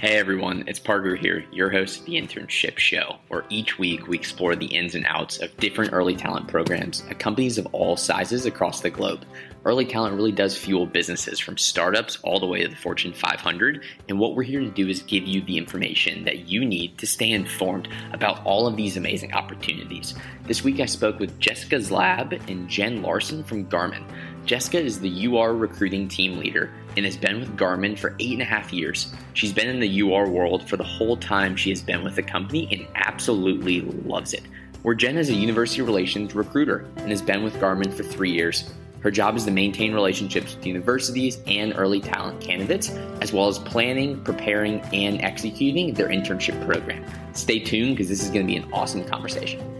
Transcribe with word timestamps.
Hey 0.00 0.16
everyone, 0.16 0.64
it's 0.66 0.78
Parker 0.78 1.14
here, 1.14 1.44
your 1.52 1.68
host 1.68 2.00
of 2.00 2.06
the 2.06 2.14
Internship 2.14 2.78
Show, 2.78 3.16
where 3.28 3.44
each 3.50 3.78
week 3.78 4.08
we 4.08 4.16
explore 4.16 4.56
the 4.56 4.64
ins 4.64 4.94
and 4.94 5.04
outs 5.06 5.36
of 5.36 5.54
different 5.58 5.92
early 5.92 6.16
talent 6.16 6.48
programs 6.48 7.04
at 7.10 7.18
companies 7.18 7.58
of 7.58 7.66
all 7.72 7.98
sizes 7.98 8.46
across 8.46 8.80
the 8.80 8.88
globe. 8.88 9.26
Early 9.66 9.84
talent 9.84 10.16
really 10.16 10.32
does 10.32 10.56
fuel 10.56 10.86
businesses 10.86 11.38
from 11.38 11.58
startups 11.58 12.18
all 12.22 12.40
the 12.40 12.46
way 12.46 12.62
to 12.62 12.68
the 12.68 12.76
Fortune 12.76 13.12
500, 13.12 13.84
and 14.08 14.18
what 14.18 14.34
we're 14.34 14.42
here 14.42 14.60
to 14.60 14.70
do 14.70 14.88
is 14.88 15.02
give 15.02 15.24
you 15.24 15.42
the 15.42 15.58
information 15.58 16.24
that 16.24 16.48
you 16.48 16.64
need 16.64 16.96
to 16.96 17.06
stay 17.06 17.30
informed 17.30 17.86
about 18.14 18.42
all 18.46 18.66
of 18.66 18.76
these 18.76 18.96
amazing 18.96 19.34
opportunities. 19.34 20.14
This 20.46 20.64
week 20.64 20.80
I 20.80 20.86
spoke 20.86 21.18
with 21.18 21.38
Jessica 21.38 21.76
Zlab 21.76 22.48
and 22.48 22.70
Jen 22.70 23.02
Larson 23.02 23.44
from 23.44 23.66
Garmin. 23.66 24.06
Jessica 24.46 24.80
is 24.80 25.00
the 25.00 25.26
UR 25.26 25.54
recruiting 25.54 26.08
team 26.08 26.38
leader 26.38 26.70
and 26.96 27.04
has 27.04 27.16
been 27.16 27.40
with 27.40 27.56
Garmin 27.56 27.98
for 27.98 28.16
eight 28.18 28.32
and 28.32 28.42
a 28.42 28.46
half 28.46 28.72
years. 28.72 29.12
She's 29.34 29.52
been 29.52 29.68
in 29.68 29.80
the 29.80 30.02
UR 30.02 30.28
world 30.28 30.68
for 30.68 30.76
the 30.76 30.84
whole 30.84 31.16
time 31.16 31.56
she 31.56 31.70
has 31.70 31.82
been 31.82 32.02
with 32.02 32.16
the 32.16 32.22
company 32.22 32.68
and 32.72 32.86
absolutely 32.96 33.82
loves 33.82 34.32
it. 34.32 34.42
Where 34.82 34.94
Jen 34.94 35.18
is 35.18 35.28
a 35.28 35.34
university 35.34 35.82
relations 35.82 36.34
recruiter 36.34 36.86
and 36.96 37.10
has 37.10 37.22
been 37.22 37.44
with 37.44 37.54
Garmin 37.56 37.92
for 37.92 38.02
three 38.02 38.32
years. 38.32 38.70
Her 39.00 39.10
job 39.10 39.36
is 39.36 39.44
to 39.44 39.50
maintain 39.50 39.94
relationships 39.94 40.54
with 40.54 40.66
universities 40.66 41.38
and 41.46 41.74
early 41.76 42.00
talent 42.00 42.40
candidates, 42.40 42.90
as 43.20 43.32
well 43.32 43.48
as 43.48 43.58
planning, 43.58 44.22
preparing, 44.24 44.80
and 44.92 45.22
executing 45.22 45.94
their 45.94 46.08
internship 46.08 46.64
program. 46.66 47.04
Stay 47.32 47.60
tuned 47.60 47.96
because 47.96 48.08
this 48.08 48.22
is 48.22 48.30
going 48.30 48.46
to 48.46 48.52
be 48.52 48.56
an 48.56 48.70
awesome 48.72 49.04
conversation. 49.04 49.79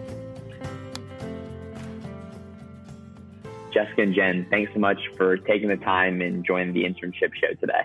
Jessica 3.80 4.02
and 4.02 4.14
Jen, 4.14 4.46
thanks 4.50 4.72
so 4.74 4.80
much 4.80 4.98
for 5.16 5.36
taking 5.38 5.68
the 5.68 5.76
time 5.76 6.20
and 6.20 6.44
joining 6.44 6.74
the 6.74 6.84
internship 6.84 7.32
show 7.34 7.54
today. 7.58 7.82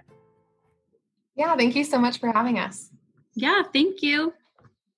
Yeah, 1.35 1.55
thank 1.55 1.75
you 1.75 1.83
so 1.83 1.99
much 1.99 2.19
for 2.19 2.31
having 2.31 2.59
us. 2.59 2.89
Yeah, 3.33 3.63
thank 3.73 4.01
you. 4.01 4.33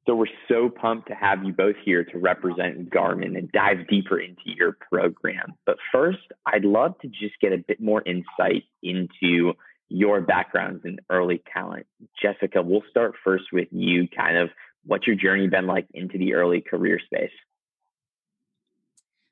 So 0.07 0.15
we're 0.15 0.27
so 0.47 0.69
pumped 0.69 1.09
to 1.09 1.15
have 1.15 1.43
you 1.43 1.53
both 1.53 1.75
here 1.83 2.03
to 2.05 2.17
represent 2.17 2.89
Garmin 2.89 3.37
and 3.37 3.51
dive 3.51 3.87
deeper 3.89 4.19
into 4.19 4.41
your 4.45 4.77
program. 4.89 5.53
But 5.65 5.77
first, 5.91 6.19
I'd 6.45 6.63
love 6.63 6.97
to 7.01 7.07
just 7.07 7.39
get 7.41 7.51
a 7.51 7.57
bit 7.57 7.81
more 7.81 8.01
insight 8.05 8.63
into 8.81 9.53
your 9.89 10.21
backgrounds 10.21 10.81
and 10.85 11.01
early 11.09 11.43
talent. 11.53 11.85
Jessica, 12.21 12.61
we'll 12.61 12.83
start 12.89 13.15
first 13.23 13.45
with 13.51 13.67
you, 13.71 14.07
kind 14.07 14.37
of 14.37 14.49
what's 14.85 15.05
your 15.05 15.15
journey 15.15 15.47
been 15.47 15.67
like 15.67 15.87
into 15.93 16.17
the 16.17 16.33
early 16.33 16.61
career 16.61 16.99
space? 17.05 17.31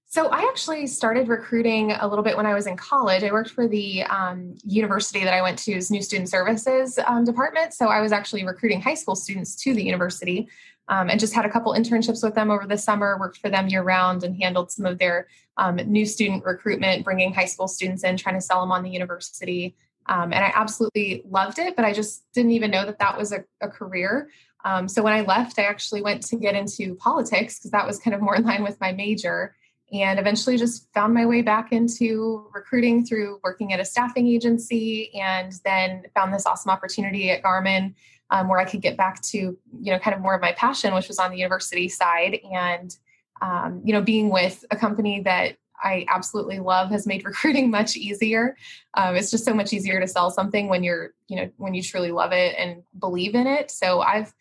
So 0.07 0.27
I 0.27 0.47
actually 0.49 0.87
started 0.87 1.27
recruiting 1.27 1.91
a 1.91 2.07
little 2.07 2.23
bit 2.23 2.37
when 2.37 2.45
I 2.45 2.53
was 2.53 2.67
in 2.67 2.77
college. 2.77 3.23
I 3.23 3.31
worked 3.31 3.49
for 3.49 3.67
the 3.67 4.03
um, 4.03 4.55
university 4.63 5.23
that 5.23 5.33
I 5.33 5.41
went 5.41 5.59
to's 5.59 5.91
new 5.91 6.01
student 6.01 6.29
services 6.29 6.97
um, 7.05 7.25
department. 7.25 7.73
So 7.73 7.87
I 7.87 8.01
was 8.01 8.11
actually 8.11 8.45
recruiting 8.45 8.81
high 8.81 8.93
school 8.93 9.15
students 9.15 9.55
to 9.63 9.73
the 9.73 9.83
university, 9.83 10.47
um, 10.87 11.09
and 11.09 11.19
just 11.19 11.33
had 11.33 11.45
a 11.45 11.49
couple 11.49 11.73
internships 11.73 12.23
with 12.23 12.35
them 12.35 12.51
over 12.51 12.65
the 12.65 12.77
summer. 12.77 13.17
Worked 13.19 13.39
for 13.39 13.49
them 13.49 13.67
year 13.67 13.81
round 13.81 14.23
and 14.23 14.41
handled 14.41 14.71
some 14.71 14.85
of 14.85 14.99
their 14.99 15.27
um, 15.57 15.77
new 15.77 16.05
student 16.05 16.45
recruitment, 16.45 17.03
bringing 17.03 17.33
high 17.33 17.45
school 17.45 17.67
students 17.67 18.03
in, 18.03 18.15
trying 18.15 18.35
to 18.35 18.41
sell 18.41 18.61
them 18.61 18.71
on 18.71 18.83
the 18.83 18.89
university. 18.89 19.75
Um, 20.05 20.31
and 20.31 20.45
I 20.45 20.51
absolutely 20.53 21.23
loved 21.27 21.57
it, 21.57 21.75
but 21.75 21.83
I 21.83 21.91
just 21.91 22.31
didn't 22.33 22.51
even 22.51 22.69
know 22.69 22.85
that 22.85 22.99
that 22.99 23.17
was 23.17 23.31
a, 23.31 23.43
a 23.59 23.67
career. 23.67 24.29
Um, 24.63 24.87
so 24.87 25.01
when 25.01 25.13
I 25.13 25.21
left, 25.21 25.59
I 25.59 25.63
actually 25.63 26.03
went 26.03 26.23
to 26.27 26.37
get 26.37 26.55
into 26.55 26.95
politics 26.95 27.57
because 27.57 27.71
that 27.71 27.87
was 27.87 27.99
kind 27.99 28.13
of 28.13 28.21
more 28.21 28.35
in 28.35 28.43
line 28.43 28.63
with 28.63 28.79
my 28.79 28.91
major 28.91 29.55
and 30.01 30.19
eventually 30.19 30.57
just 30.57 30.91
found 30.93 31.13
my 31.13 31.25
way 31.25 31.41
back 31.41 31.71
into 31.71 32.47
recruiting 32.53 33.05
through 33.05 33.39
working 33.43 33.73
at 33.73 33.79
a 33.79 33.85
staffing 33.85 34.27
agency 34.27 35.13
and 35.13 35.53
then 35.63 36.03
found 36.13 36.33
this 36.33 36.45
awesome 36.45 36.71
opportunity 36.71 37.29
at 37.31 37.41
garmin 37.41 37.93
um, 38.31 38.47
where 38.47 38.59
i 38.59 38.65
could 38.65 38.81
get 38.81 38.97
back 38.97 39.21
to 39.21 39.37
you 39.37 39.91
know 39.91 39.99
kind 39.99 40.15
of 40.15 40.21
more 40.21 40.35
of 40.35 40.41
my 40.41 40.51
passion 40.53 40.93
which 40.93 41.07
was 41.07 41.19
on 41.19 41.31
the 41.31 41.37
university 41.37 41.87
side. 41.89 42.39
And 42.51 42.95
um, 43.41 43.81
you 43.83 43.93
know 43.93 44.01
being 44.01 44.29
with 44.29 44.63
a 44.71 44.75
company 44.75 45.21
that 45.21 45.57
i 45.83 46.05
absolutely 46.09 46.59
love 46.59 46.89
has 46.89 47.05
made 47.05 47.25
recruiting 47.31 47.69
much 47.69 47.95
easier. 47.95 48.55
Um, 48.95 49.15
it's 49.15 49.31
just 49.31 49.45
so 49.45 49.53
much 49.53 49.73
easier 49.73 49.99
to 49.99 50.07
sell 50.07 50.31
something 50.31 50.67
when 50.67 50.83
you're 50.83 51.13
you 51.27 51.37
know 51.37 51.51
when 51.57 51.73
you 51.73 51.83
truly 51.83 52.11
love 52.11 52.31
it 52.31 52.55
and 52.57 52.83
believe 52.99 53.35
in 53.35 53.47
it. 53.47 53.71
So 53.71 54.01
i've 54.01 54.33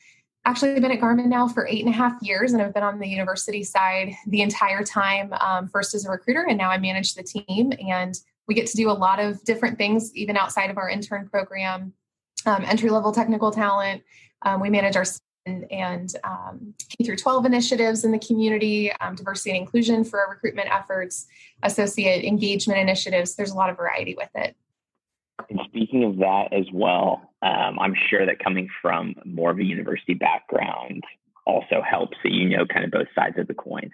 actually 0.45 0.79
been 0.81 0.91
at 0.91 1.01
Garmin 1.01 1.27
now 1.27 1.49
for 1.49 1.67
eight 1.67 1.85
and 1.85 1.93
a 1.93 1.97
half 1.97 2.21
years, 2.23 2.53
and 2.53 2.63
I've 2.63 2.75
been 2.75 2.83
on 2.83 2.99
the 2.99 3.09
university 3.09 3.63
side 3.63 4.15
the 4.27 4.43
entire 4.43 4.83
time, 4.83 5.33
um, 5.41 5.69
first 5.69 5.95
as 5.95 6.05
a 6.05 6.11
recruiter, 6.11 6.47
and 6.49 6.59
now 6.59 6.71
I 6.71 6.79
manage 6.79 7.15
the 7.15 7.23
team. 7.23 7.73
And 7.89 8.19
we 8.47 8.55
get 8.55 8.67
to 8.69 8.77
do 8.77 8.91
a 8.91 8.93
lot 8.93 9.21
of 9.21 9.43
different 9.45 9.79
things, 9.79 10.15
even 10.15 10.37
outside 10.37 10.71
of 10.71 10.77
our 10.77 10.89
intern 10.89 11.29
program, 11.29 11.95
um, 12.47 12.65
entry 12.65 12.91
level 12.91 13.13
technical 13.13 13.51
talent. 13.51 14.03
Um, 14.43 14.61
we 14.61 14.71
manage 14.71 14.97
our 14.97 15.05
and 15.47 16.17
um, 16.25 16.75
K 16.89 17.05
through 17.05 17.17
12 17.17 17.45
initiatives 17.45 18.05
in 18.05 18.13
the 18.13 18.19
community, 18.19 18.91
um, 19.01 19.15
diversity 19.15 19.51
and 19.51 19.59
inclusion 19.59 20.05
for 20.05 20.21
our 20.21 20.31
recruitment 20.31 20.69
efforts, 20.71 21.27
associate 21.63 22.25
engagement 22.25 22.81
initiatives. 22.81 23.35
There's 23.35 23.51
a 23.51 23.57
lot 23.57 23.71
of 23.71 23.77
variety 23.77 24.15
with 24.15 24.31
it. 24.35 24.57
And 25.51 25.61
speaking 25.67 26.05
of 26.05 26.17
that 26.19 26.53
as 26.53 26.67
well, 26.73 27.21
um, 27.43 27.79
I'm 27.79 27.95
sure 28.09 28.25
that 28.25 28.39
coming 28.39 28.69
from 28.81 29.15
more 29.25 29.51
of 29.51 29.59
a 29.59 29.65
university 29.65 30.15
background 30.15 31.05
also 31.47 31.83
helps 31.89 32.17
that 32.23 32.33
you 32.33 32.49
know 32.49 32.67
kind 32.67 32.85
of 32.85 32.91
both 32.91 33.09
sides 33.15 33.39
of 33.39 33.47
the 33.47 33.55
coin. 33.55 33.91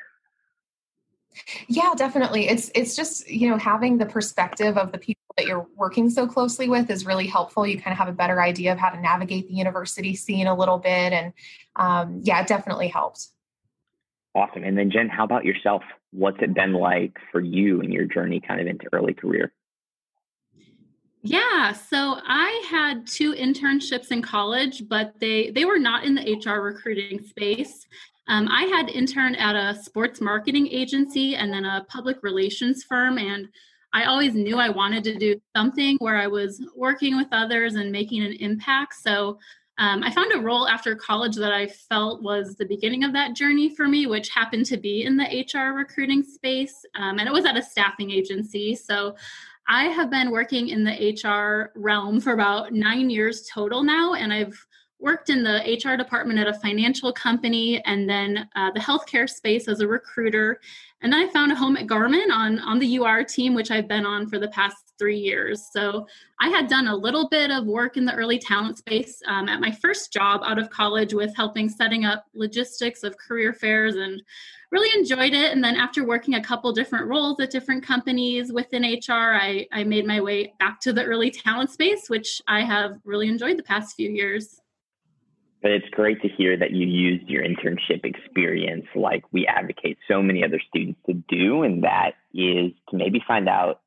Yeah, 1.69 1.95
definitely. 1.97 2.49
It's 2.49 2.71
it's 2.75 2.97
just 2.97 3.29
you 3.29 3.49
know 3.49 3.56
having 3.56 3.99
the 3.99 4.06
perspective 4.06 4.77
of 4.77 4.93
the 4.93 4.99
people 4.99 5.23
that 5.37 5.47
you're 5.47 5.67
working 5.77 6.11
so 6.11 6.27
closely 6.27 6.69
with 6.69 6.91
is 6.91 7.06
really 7.06 7.27
helpful. 7.27 7.67
You 7.67 7.81
kind 7.81 7.93
of 7.93 7.99
have 7.99 8.09
a 8.09 8.12
better 8.12 8.43
idea 8.43 8.73
of 8.73 8.79
how 8.79 8.91
to 8.91 9.00
navigate 9.00 9.49
the 9.49 9.55
university 9.55 10.15
scene 10.15 10.47
a 10.47 10.56
little 10.56 10.79
bit, 10.79 11.12
and 11.12 11.33
um, 11.77 12.21
yeah, 12.23 12.41
it 12.41 12.49
definitely 12.49 12.89
helped. 12.89 13.29
Awesome. 14.34 14.62
And 14.62 14.77
then 14.77 14.91
Jen, 14.91 15.09
how 15.09 15.25
about 15.25 15.45
yourself? 15.45 15.83
What's 16.12 16.39
it 16.41 16.55
been 16.55 16.73
like 16.73 17.17
for 17.33 17.41
you 17.41 17.81
in 17.81 17.91
your 17.91 18.05
journey, 18.05 18.41
kind 18.41 18.61
of 18.61 18.67
into 18.67 18.87
early 18.93 19.15
career? 19.15 19.53
Yeah, 21.22 21.72
so 21.72 22.19
I 22.25 22.66
had 22.70 23.06
two 23.06 23.34
internships 23.34 24.10
in 24.10 24.22
college, 24.22 24.88
but 24.88 25.12
they 25.20 25.50
they 25.50 25.66
were 25.66 25.78
not 25.78 26.04
in 26.04 26.14
the 26.14 26.22
HR 26.22 26.62
recruiting 26.62 27.22
space. 27.22 27.86
Um, 28.26 28.48
I 28.48 28.62
had 28.64 28.88
interned 28.88 29.36
at 29.38 29.54
a 29.54 29.78
sports 29.82 30.20
marketing 30.20 30.69
agency 30.69 31.36
and 31.36 31.53
then 31.53 31.64
a 31.66 31.84
public 31.88 32.22
relations 32.22 32.84
firm, 32.84 33.19
and 33.19 33.48
I 33.92 34.04
always 34.04 34.34
knew 34.34 34.56
I 34.56 34.70
wanted 34.70 35.04
to 35.04 35.19
do 35.19 35.41
something 35.54 35.97
where 35.98 36.16
I 36.16 36.26
was 36.26 36.62
working 36.75 37.16
with 37.16 37.28
others 37.32 37.75
and 37.75 37.92
making 37.92 38.22
an 38.22 38.32
impact. 38.34 38.94
So 38.94 39.38
um, 39.78 40.02
I 40.02 40.10
found 40.10 40.32
a 40.32 40.41
role 40.41 40.69
after 40.69 40.94
college 40.94 41.37
that 41.37 41.52
I 41.52 41.66
felt 41.66 42.22
was 42.22 42.54
the 42.54 42.66
beginning 42.66 43.02
of 43.02 43.12
that 43.14 43.34
journey 43.34 43.75
for 43.75 43.88
me, 43.88 44.06
which 44.06 44.28
happened 44.28 44.66
to 44.66 44.76
be 44.76 45.04
in 45.04 45.16
the 45.16 45.25
HR 45.25 45.72
recruiting 45.75 46.22
space. 46.22 46.84
Um, 46.94 47.19
and 47.19 47.26
it 47.26 47.32
was 47.32 47.47
at 47.47 47.56
a 47.56 47.62
staffing 47.62 48.10
agency. 48.10 48.75
So 48.75 49.16
I 49.72 49.84
have 49.84 50.10
been 50.10 50.32
working 50.32 50.70
in 50.70 50.82
the 50.82 51.14
HR 51.14 51.70
realm 51.76 52.20
for 52.20 52.32
about 52.32 52.72
nine 52.72 53.08
years 53.08 53.48
total 53.48 53.84
now, 53.84 54.14
and 54.14 54.32
I've 54.32 54.66
worked 55.00 55.31
in 55.31 55.43
the 55.43 55.81
HR 55.83 55.97
department 55.97 56.38
at 56.38 56.49
a 56.49 56.55
financial 56.55 57.12
company 57.12 57.83
and 57.84 58.09
then 58.09 58.49
uh, 58.56 58.71
the 58.72 58.81
healthcare 58.81 59.28
space 59.28 59.69
as 59.69 59.81
a 59.81 59.87
recruiter. 59.87 60.61
And 61.03 61.12
then 61.12 61.27
I 61.27 61.33
found 61.33 61.50
a 61.50 61.55
home 61.55 61.77
at 61.77 61.87
Garmin 61.87 62.31
on, 62.31 62.59
on 62.61 62.78
the 62.78 62.99
UR 62.99 63.25
team, 63.25 63.55
which 63.55 63.71
I've 63.71 63.88
been 63.88 64.05
on 64.05 64.28
for 64.28 64.38
the 64.38 64.49
past 64.49 64.77
three 64.99 65.19
years. 65.19 65.66
So 65.72 66.06
I 66.41 66.49
had 66.49 66.69
done 66.69 66.88
a 66.88 66.94
little 66.94 67.28
bit 67.28 67.50
of 67.50 67.65
work 67.65 67.97
in 67.97 68.05
the 68.05 68.15
early 68.15 68.38
talent 68.38 68.77
space 68.77 69.22
um, 69.27 69.49
at 69.49 69.61
my 69.61 69.71
first 69.71 70.12
job 70.12 70.43
out 70.44 70.59
of 70.59 70.69
college 70.69 71.15
with 71.15 71.34
helping 71.34 71.71
setting 71.71 72.05
up 72.05 72.27
logistics 72.34 73.03
of 73.03 73.17
career 73.17 73.55
fairs 73.55 73.97
and 73.97 74.22
really 74.71 74.97
enjoyed 74.99 75.32
it. 75.32 75.53
And 75.53 75.65
then 75.65 75.77
after 75.77 76.05
working 76.05 76.34
a 76.34 76.43
couple 76.43 76.71
different 76.72 77.06
roles 77.06 77.41
at 77.41 77.50
different 77.50 77.82
companies 77.82 78.53
within 78.53 78.82
HR, 78.82 79.34
I, 79.34 79.67
I 79.72 79.84
made 79.84 80.06
my 80.06 80.21
way 80.21 80.53
back 80.59 80.81
to 80.81 80.93
the 80.93 81.05
early 81.05 81.31
talent 81.31 81.71
space, 81.71 82.11
which 82.11 82.43
I 82.47 82.61
have 82.61 82.99
really 83.05 83.28
enjoyed 83.28 83.56
the 83.56 83.62
past 83.62 83.97
few 83.97 84.11
years. 84.11 84.61
But 85.62 85.73
it's 85.73 85.89
great 85.91 86.23
to 86.23 86.29
hear 86.29 86.57
that 86.57 86.71
you 86.71 86.87
used 86.87 87.29
your 87.29 87.45
internship 87.45 88.05
experience 88.05 88.87
like 88.95 89.25
we 89.31 89.47
advocate 89.47 89.99
so 90.09 90.23
many 90.23 90.43
other 90.43 90.61
students 90.69 91.01
to 91.07 91.12
do, 91.12 91.62
and 91.62 91.85
that 91.85 92.12
is 92.33 92.73
to 92.91 92.97
maybe 92.97 93.23
find 93.27 93.49
out 93.49 93.81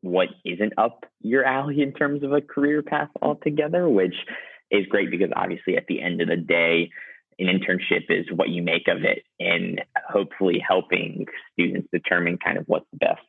what 0.00 0.28
isn't 0.44 0.74
up 0.78 1.04
your 1.20 1.44
alley 1.44 1.82
in 1.82 1.92
terms 1.92 2.22
of 2.22 2.32
a 2.32 2.40
career 2.40 2.82
path 2.82 3.08
altogether, 3.20 3.88
which 3.88 4.14
is 4.70 4.86
great 4.86 5.10
because 5.10 5.30
obviously 5.34 5.76
at 5.76 5.86
the 5.88 6.00
end 6.00 6.20
of 6.20 6.28
the 6.28 6.36
day, 6.36 6.90
an 7.40 7.46
internship 7.46 8.04
is 8.10 8.26
what 8.34 8.48
you 8.48 8.62
make 8.62 8.86
of 8.88 9.04
it 9.04 9.22
and 9.40 9.80
hopefully 10.08 10.62
helping 10.66 11.26
students 11.52 11.88
determine 11.92 12.38
kind 12.38 12.58
of 12.58 12.64
what's 12.66 12.86
the 12.92 12.98
best 12.98 13.20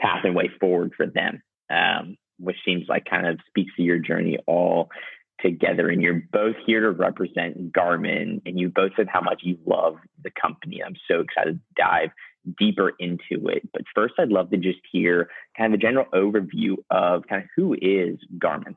path 0.00 0.20
and 0.24 0.34
way 0.34 0.50
forward 0.60 0.92
for 0.96 1.06
them 1.06 1.42
um, 1.70 2.16
which 2.38 2.56
seems 2.64 2.84
like 2.88 3.04
kind 3.04 3.26
of 3.26 3.38
speaks 3.48 3.74
to 3.76 3.82
your 3.82 3.98
journey 3.98 4.38
all 4.46 4.90
together 5.40 5.88
and 5.88 6.02
you're 6.02 6.22
both 6.32 6.56
here 6.66 6.80
to 6.80 6.90
represent 6.90 7.72
garmin 7.72 8.40
and 8.44 8.58
you 8.58 8.68
both 8.68 8.92
said 8.96 9.08
how 9.08 9.20
much 9.20 9.40
you 9.42 9.58
love 9.66 9.96
the 10.22 10.30
company. 10.30 10.82
I'm 10.84 10.96
so 11.08 11.20
excited 11.20 11.54
to 11.54 11.82
dive 11.82 12.10
deeper 12.58 12.92
into 12.98 13.48
it. 13.48 13.68
But 13.72 13.82
first 13.94 14.14
i'd 14.18 14.30
love 14.30 14.50
to 14.50 14.56
just 14.56 14.78
hear 14.90 15.28
kind 15.56 15.72
of 15.72 15.78
a 15.78 15.82
general 15.82 16.06
overview 16.14 16.76
of 16.90 17.26
kind 17.28 17.42
of 17.42 17.48
who 17.54 17.74
is 17.74 18.18
garmin. 18.38 18.76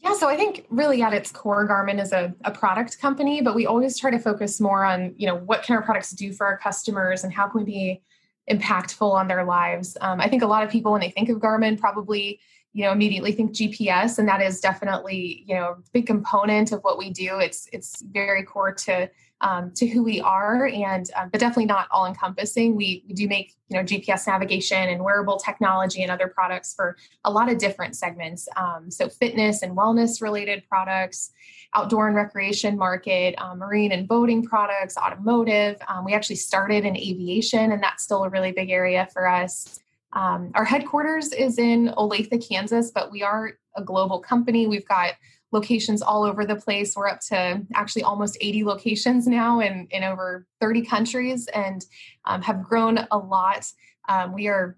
Yeah, 0.00 0.14
so 0.14 0.28
I 0.28 0.36
think 0.36 0.64
really 0.70 1.02
at 1.02 1.12
its 1.12 1.32
core, 1.32 1.66
Garmin 1.68 2.00
is 2.00 2.12
a, 2.12 2.32
a 2.44 2.52
product 2.52 3.00
company, 3.00 3.42
but 3.42 3.56
we 3.56 3.66
always 3.66 3.98
try 3.98 4.12
to 4.12 4.18
focus 4.18 4.60
more 4.60 4.84
on, 4.84 5.12
you 5.16 5.26
know, 5.26 5.34
what 5.34 5.64
can 5.64 5.74
our 5.74 5.82
products 5.82 6.12
do 6.12 6.32
for 6.32 6.46
our 6.46 6.56
customers 6.56 7.24
and 7.24 7.32
how 7.32 7.48
can 7.48 7.64
we 7.64 7.64
be 7.64 8.02
impactful 8.48 9.10
on 9.10 9.28
their 9.28 9.44
lives. 9.44 9.96
Um, 10.00 10.20
I 10.20 10.28
think 10.28 10.42
a 10.42 10.46
lot 10.46 10.62
of 10.62 10.70
people, 10.70 10.92
when 10.92 11.00
they 11.00 11.10
think 11.10 11.28
of 11.28 11.38
Garmin, 11.38 11.78
probably 11.78 12.40
you 12.72 12.84
know 12.84 12.92
immediately 12.92 13.32
think 13.32 13.52
GPS, 13.52 14.18
and 14.18 14.28
that 14.28 14.40
is 14.40 14.60
definitely 14.60 15.44
you 15.46 15.54
know 15.54 15.70
a 15.70 15.76
big 15.92 16.06
component 16.06 16.72
of 16.72 16.80
what 16.82 16.98
we 16.98 17.10
do. 17.10 17.38
It's 17.38 17.68
it's 17.72 18.02
very 18.02 18.42
core 18.42 18.72
to 18.72 19.10
um, 19.40 19.72
to 19.74 19.86
who 19.86 20.02
we 20.02 20.20
are, 20.20 20.66
and 20.66 21.10
um, 21.16 21.28
but 21.30 21.40
definitely 21.40 21.66
not 21.66 21.88
all 21.90 22.06
encompassing. 22.06 22.76
We 22.76 23.04
we 23.06 23.14
do 23.14 23.28
make 23.28 23.54
you 23.68 23.76
know 23.76 23.84
GPS 23.84 24.26
navigation 24.26 24.88
and 24.88 25.02
wearable 25.02 25.38
technology 25.38 26.02
and 26.02 26.10
other 26.10 26.28
products 26.28 26.74
for 26.74 26.96
a 27.24 27.30
lot 27.30 27.50
of 27.50 27.58
different 27.58 27.96
segments. 27.96 28.48
Um, 28.56 28.90
so 28.90 29.08
fitness 29.08 29.62
and 29.62 29.76
wellness 29.76 30.20
related 30.20 30.64
products, 30.68 31.30
outdoor 31.74 32.08
and 32.08 32.16
recreation 32.16 32.76
market, 32.76 33.34
um, 33.38 33.58
marine 33.58 33.92
and 33.92 34.08
boating 34.08 34.44
products, 34.44 34.96
automotive. 34.96 35.80
Um, 35.88 36.04
we 36.04 36.14
actually 36.14 36.36
started 36.36 36.84
in 36.84 36.96
aviation, 36.96 37.72
and 37.72 37.82
that's 37.82 38.02
still 38.02 38.24
a 38.24 38.28
really 38.28 38.52
big 38.52 38.70
area 38.70 39.08
for 39.12 39.28
us. 39.28 39.80
Um, 40.12 40.52
our 40.54 40.64
headquarters 40.64 41.32
is 41.32 41.58
in 41.58 41.92
Olathe, 41.96 42.46
Kansas, 42.48 42.90
but 42.90 43.10
we 43.10 43.22
are 43.22 43.52
a 43.76 43.82
global 43.82 44.20
company. 44.20 44.66
We've 44.66 44.88
got 44.88 45.14
locations 45.52 46.02
all 46.02 46.24
over 46.24 46.44
the 46.44 46.56
place. 46.56 46.94
We're 46.96 47.08
up 47.08 47.20
to 47.28 47.62
actually 47.74 48.02
almost 48.02 48.36
80 48.40 48.64
locations 48.64 49.26
now 49.26 49.60
in, 49.60 49.86
in 49.90 50.04
over 50.04 50.46
30 50.60 50.82
countries 50.82 51.46
and 51.48 51.84
um, 52.24 52.42
have 52.42 52.62
grown 52.62 53.06
a 53.10 53.18
lot. 53.18 53.66
Um, 54.08 54.32
we 54.34 54.48
are 54.48 54.76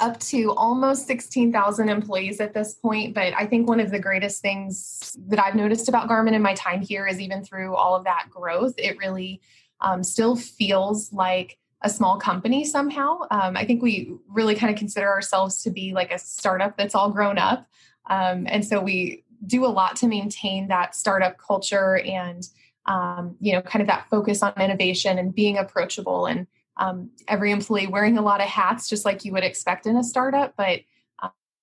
up 0.00 0.20
to 0.20 0.52
almost 0.52 1.06
16,000 1.06 1.88
employees 1.88 2.40
at 2.40 2.54
this 2.54 2.74
point. 2.74 3.14
But 3.14 3.32
I 3.34 3.46
think 3.46 3.68
one 3.68 3.80
of 3.80 3.90
the 3.90 3.98
greatest 3.98 4.42
things 4.42 5.16
that 5.28 5.38
I've 5.38 5.54
noticed 5.54 5.88
about 5.88 6.08
Garmin 6.08 6.34
in 6.34 6.42
my 6.42 6.54
time 6.54 6.82
here 6.82 7.06
is 7.06 7.20
even 7.20 7.42
through 7.42 7.74
all 7.74 7.94
of 7.94 8.04
that 8.04 8.26
growth, 8.30 8.74
it 8.76 8.98
really 8.98 9.40
um, 9.80 10.02
still 10.02 10.36
feels 10.36 11.12
like 11.12 11.58
a 11.82 11.88
small 11.88 12.18
company 12.18 12.64
somehow. 12.64 13.20
Um, 13.30 13.56
I 13.56 13.64
think 13.64 13.82
we 13.82 14.14
really 14.28 14.54
kind 14.54 14.72
of 14.72 14.78
consider 14.78 15.08
ourselves 15.08 15.62
to 15.62 15.70
be 15.70 15.92
like 15.92 16.12
a 16.12 16.18
startup 16.18 16.76
that's 16.76 16.94
all 16.94 17.10
grown 17.10 17.38
up. 17.38 17.68
Um, 18.10 18.46
and 18.48 18.64
so 18.64 18.80
we 18.80 19.24
do 19.46 19.64
a 19.64 19.68
lot 19.68 19.96
to 19.96 20.08
maintain 20.08 20.68
that 20.68 20.96
startup 20.96 21.38
culture 21.38 21.98
and, 21.98 22.46
um, 22.86 23.36
you 23.40 23.52
know, 23.52 23.62
kind 23.62 23.80
of 23.80 23.86
that 23.88 24.08
focus 24.10 24.42
on 24.42 24.52
innovation 24.60 25.18
and 25.18 25.34
being 25.34 25.58
approachable 25.58 26.26
and 26.26 26.46
um, 26.78 27.10
every 27.28 27.52
employee 27.52 27.86
wearing 27.86 28.18
a 28.18 28.22
lot 28.22 28.40
of 28.40 28.48
hats, 28.48 28.88
just 28.88 29.04
like 29.04 29.24
you 29.24 29.32
would 29.32 29.44
expect 29.44 29.86
in 29.86 29.96
a 29.96 30.04
startup. 30.04 30.54
But 30.56 30.80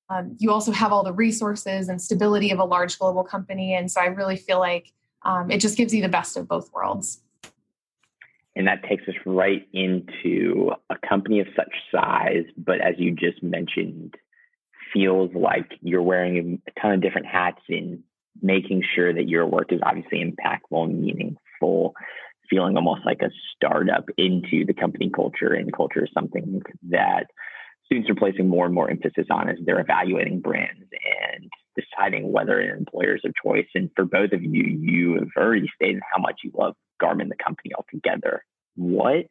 um, 0.09 0.35
you 0.37 0.51
also 0.51 0.71
have 0.71 0.91
all 0.91 1.03
the 1.03 1.13
resources 1.13 1.89
and 1.89 2.01
stability 2.01 2.51
of 2.51 2.59
a 2.59 2.63
large 2.63 2.99
global 2.99 3.23
company. 3.23 3.73
And 3.73 3.91
so 3.91 4.01
I 4.01 4.05
really 4.05 4.35
feel 4.35 4.59
like 4.59 4.91
um, 5.23 5.49
it 5.49 5.59
just 5.59 5.77
gives 5.77 5.93
you 5.93 6.01
the 6.01 6.09
best 6.09 6.37
of 6.37 6.47
both 6.47 6.71
worlds. 6.71 7.21
And 8.55 8.67
that 8.67 8.83
takes 8.83 9.03
us 9.07 9.15
right 9.25 9.67
into 9.73 10.71
a 10.89 10.95
company 11.07 11.41
of 11.41 11.47
such 11.55 11.73
size, 11.91 12.45
but 12.57 12.79
as 12.79 12.95
you 12.97 13.11
just 13.11 13.43
mentioned, 13.43 14.15
feels 14.93 15.31
like 15.35 15.71
you're 15.81 16.01
wearing 16.01 16.61
a 16.67 16.79
ton 16.79 16.93
of 16.93 17.01
different 17.01 17.27
hats 17.27 17.59
in 17.67 18.01
making 18.41 18.83
sure 18.95 19.13
that 19.13 19.27
your 19.27 19.45
work 19.45 19.73
is 19.73 19.79
obviously 19.83 20.23
impactful 20.23 20.85
and 20.85 21.01
meaningful, 21.01 21.93
feeling 22.49 22.77
almost 22.77 23.01
like 23.05 23.21
a 23.21 23.29
startup 23.55 24.05
into 24.17 24.65
the 24.65 24.73
company 24.73 25.09
culture. 25.13 25.53
And 25.53 25.73
culture 25.73 26.05
is 26.05 26.11
something 26.13 26.61
that 26.89 27.25
students 27.85 28.09
are 28.09 28.15
placing 28.15 28.47
more 28.47 28.65
and 28.65 28.73
more 28.73 28.89
emphasis 28.89 29.27
on 29.29 29.49
as 29.49 29.57
they're 29.65 29.81
evaluating 29.81 30.39
brands 30.39 30.85
and 31.33 31.49
deciding 31.75 32.31
whether 32.31 32.59
an 32.59 32.77
employer 32.77 33.15
is 33.15 33.21
a 33.25 33.33
choice. 33.43 33.67
And 33.75 33.89
for 33.95 34.05
both 34.05 34.31
of 34.31 34.43
you, 34.43 34.63
you 34.63 35.15
have 35.15 35.29
already 35.37 35.69
stated 35.75 36.01
how 36.11 36.21
much 36.21 36.41
you 36.43 36.51
love 36.57 36.75
Garmin, 37.01 37.29
the 37.29 37.35
company 37.43 37.71
altogether. 37.75 38.43
What 38.75 39.27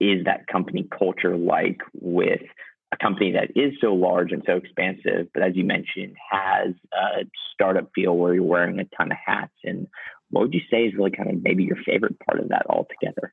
is 0.00 0.24
that 0.24 0.46
company 0.46 0.88
culture 0.96 1.36
like 1.36 1.80
with 1.94 2.42
a 2.92 2.96
company 2.96 3.32
that 3.32 3.50
is 3.60 3.74
so 3.80 3.94
large 3.94 4.32
and 4.32 4.42
so 4.46 4.56
expansive, 4.56 5.28
but 5.32 5.42
as 5.42 5.56
you 5.56 5.64
mentioned, 5.64 6.16
has 6.30 6.74
a 6.92 7.24
startup 7.52 7.90
feel 7.94 8.16
where 8.16 8.34
you're 8.34 8.42
wearing 8.42 8.78
a 8.78 8.84
ton 8.96 9.10
of 9.10 9.18
hats? 9.24 9.54
And 9.64 9.86
what 10.30 10.42
would 10.42 10.54
you 10.54 10.60
say 10.70 10.84
is 10.84 10.94
really 10.94 11.10
kind 11.10 11.30
of 11.30 11.42
maybe 11.42 11.64
your 11.64 11.78
favorite 11.84 12.16
part 12.20 12.40
of 12.40 12.48
that 12.48 12.66
altogether? 12.68 13.32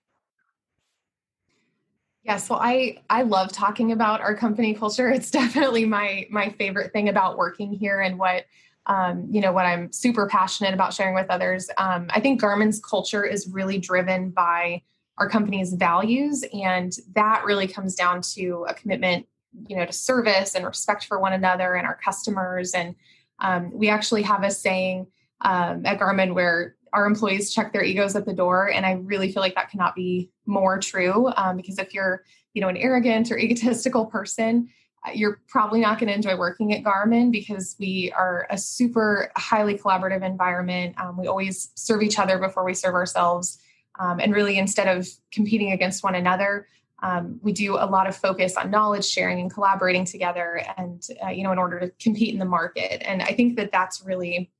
Yes, 2.23 2.49
well, 2.49 2.59
I 2.61 2.97
I 3.09 3.23
love 3.23 3.51
talking 3.51 3.91
about 3.91 4.21
our 4.21 4.35
company 4.35 4.73
culture. 4.73 5.09
It's 5.09 5.31
definitely 5.41 5.85
my 5.85 6.27
my 6.29 6.49
favorite 6.49 6.93
thing 6.93 7.09
about 7.09 7.37
working 7.37 7.73
here 7.73 8.01
and 8.01 8.19
what 8.19 8.45
um, 8.85 9.27
you 9.29 9.41
know 9.41 9.51
what 9.51 9.65
I'm 9.65 9.91
super 9.91 10.27
passionate 10.27 10.73
about 10.73 10.93
sharing 10.93 11.15
with 11.15 11.29
others. 11.29 11.69
Um, 11.77 12.07
I 12.09 12.19
think 12.19 12.41
Garmin's 12.41 12.79
culture 12.79 13.23
is 13.25 13.47
really 13.47 13.77
driven 13.77 14.29
by 14.29 14.81
our 15.17 15.29
company's 15.29 15.73
values, 15.73 16.43
and 16.53 16.93
that 17.15 17.43
really 17.45 17.67
comes 17.67 17.95
down 17.95 18.21
to 18.33 18.65
a 18.67 18.73
commitment, 18.73 19.27
you 19.67 19.75
know, 19.75 19.85
to 19.85 19.93
service 19.93 20.55
and 20.55 20.65
respect 20.65 21.05
for 21.05 21.19
one 21.19 21.33
another 21.33 21.75
and 21.75 21.85
our 21.87 21.97
customers. 22.03 22.73
And 22.73 22.95
um, 23.39 23.71
we 23.73 23.89
actually 23.89 24.21
have 24.23 24.43
a 24.43 24.51
saying 24.51 25.07
um, 25.41 25.85
at 25.85 25.99
Garmin 25.99 26.33
where 26.33 26.75
our 26.93 27.05
employees 27.05 27.53
check 27.53 27.73
their 27.73 27.83
egos 27.83 28.15
at 28.15 28.25
the 28.25 28.33
door, 28.33 28.69
and 28.69 28.85
I 28.85 28.93
really 28.93 29.31
feel 29.31 29.41
like 29.41 29.55
that 29.55 29.69
cannot 29.69 29.95
be 29.95 30.29
more 30.45 30.79
true. 30.79 31.31
Um, 31.35 31.57
because 31.57 31.79
if 31.79 31.93
you're, 31.93 32.23
you 32.53 32.61
know, 32.61 32.67
an 32.67 32.77
arrogant 32.77 33.31
or 33.31 33.37
egotistical 33.39 34.05
person, 34.05 34.69
you're 35.13 35.41
probably 35.47 35.79
not 35.79 35.99
going 35.99 36.09
to 36.09 36.13
enjoy 36.13 36.37
working 36.37 36.73
at 36.73 36.83
Garmin 36.83 37.31
because 37.31 37.75
we 37.79 38.11
are 38.15 38.45
a 38.51 38.57
super 38.57 39.31
highly 39.35 39.77
collaborative 39.77 40.23
environment. 40.23 40.95
Um, 40.99 41.17
we 41.17 41.27
always 41.27 41.71
serve 41.75 42.03
each 42.03 42.19
other 42.19 42.37
before 42.37 42.63
we 42.63 42.75
serve 42.75 42.93
ourselves. 42.93 43.59
Um, 43.99 44.19
and 44.19 44.33
really, 44.33 44.57
instead 44.57 44.87
of 44.87 45.07
competing 45.31 45.71
against 45.71 46.03
one 46.03 46.15
another, 46.15 46.67
um, 47.03 47.39
we 47.41 47.51
do 47.51 47.75
a 47.77 47.85
lot 47.85 48.07
of 48.07 48.15
focus 48.15 48.55
on 48.57 48.69
knowledge 48.69 49.05
sharing 49.05 49.39
and 49.39 49.51
collaborating 49.51 50.05
together 50.05 50.63
and 50.77 51.07
uh, 51.23 51.29
you 51.29 51.43
know 51.43 51.51
in 51.51 51.57
order 51.57 51.79
to 51.79 51.89
compete 51.99 52.33
in 52.33 52.39
the 52.39 52.45
market 52.45 53.01
and 53.07 53.21
i 53.23 53.33
think 53.33 53.55
that 53.55 53.71
that's 53.71 54.03
really 54.05 54.51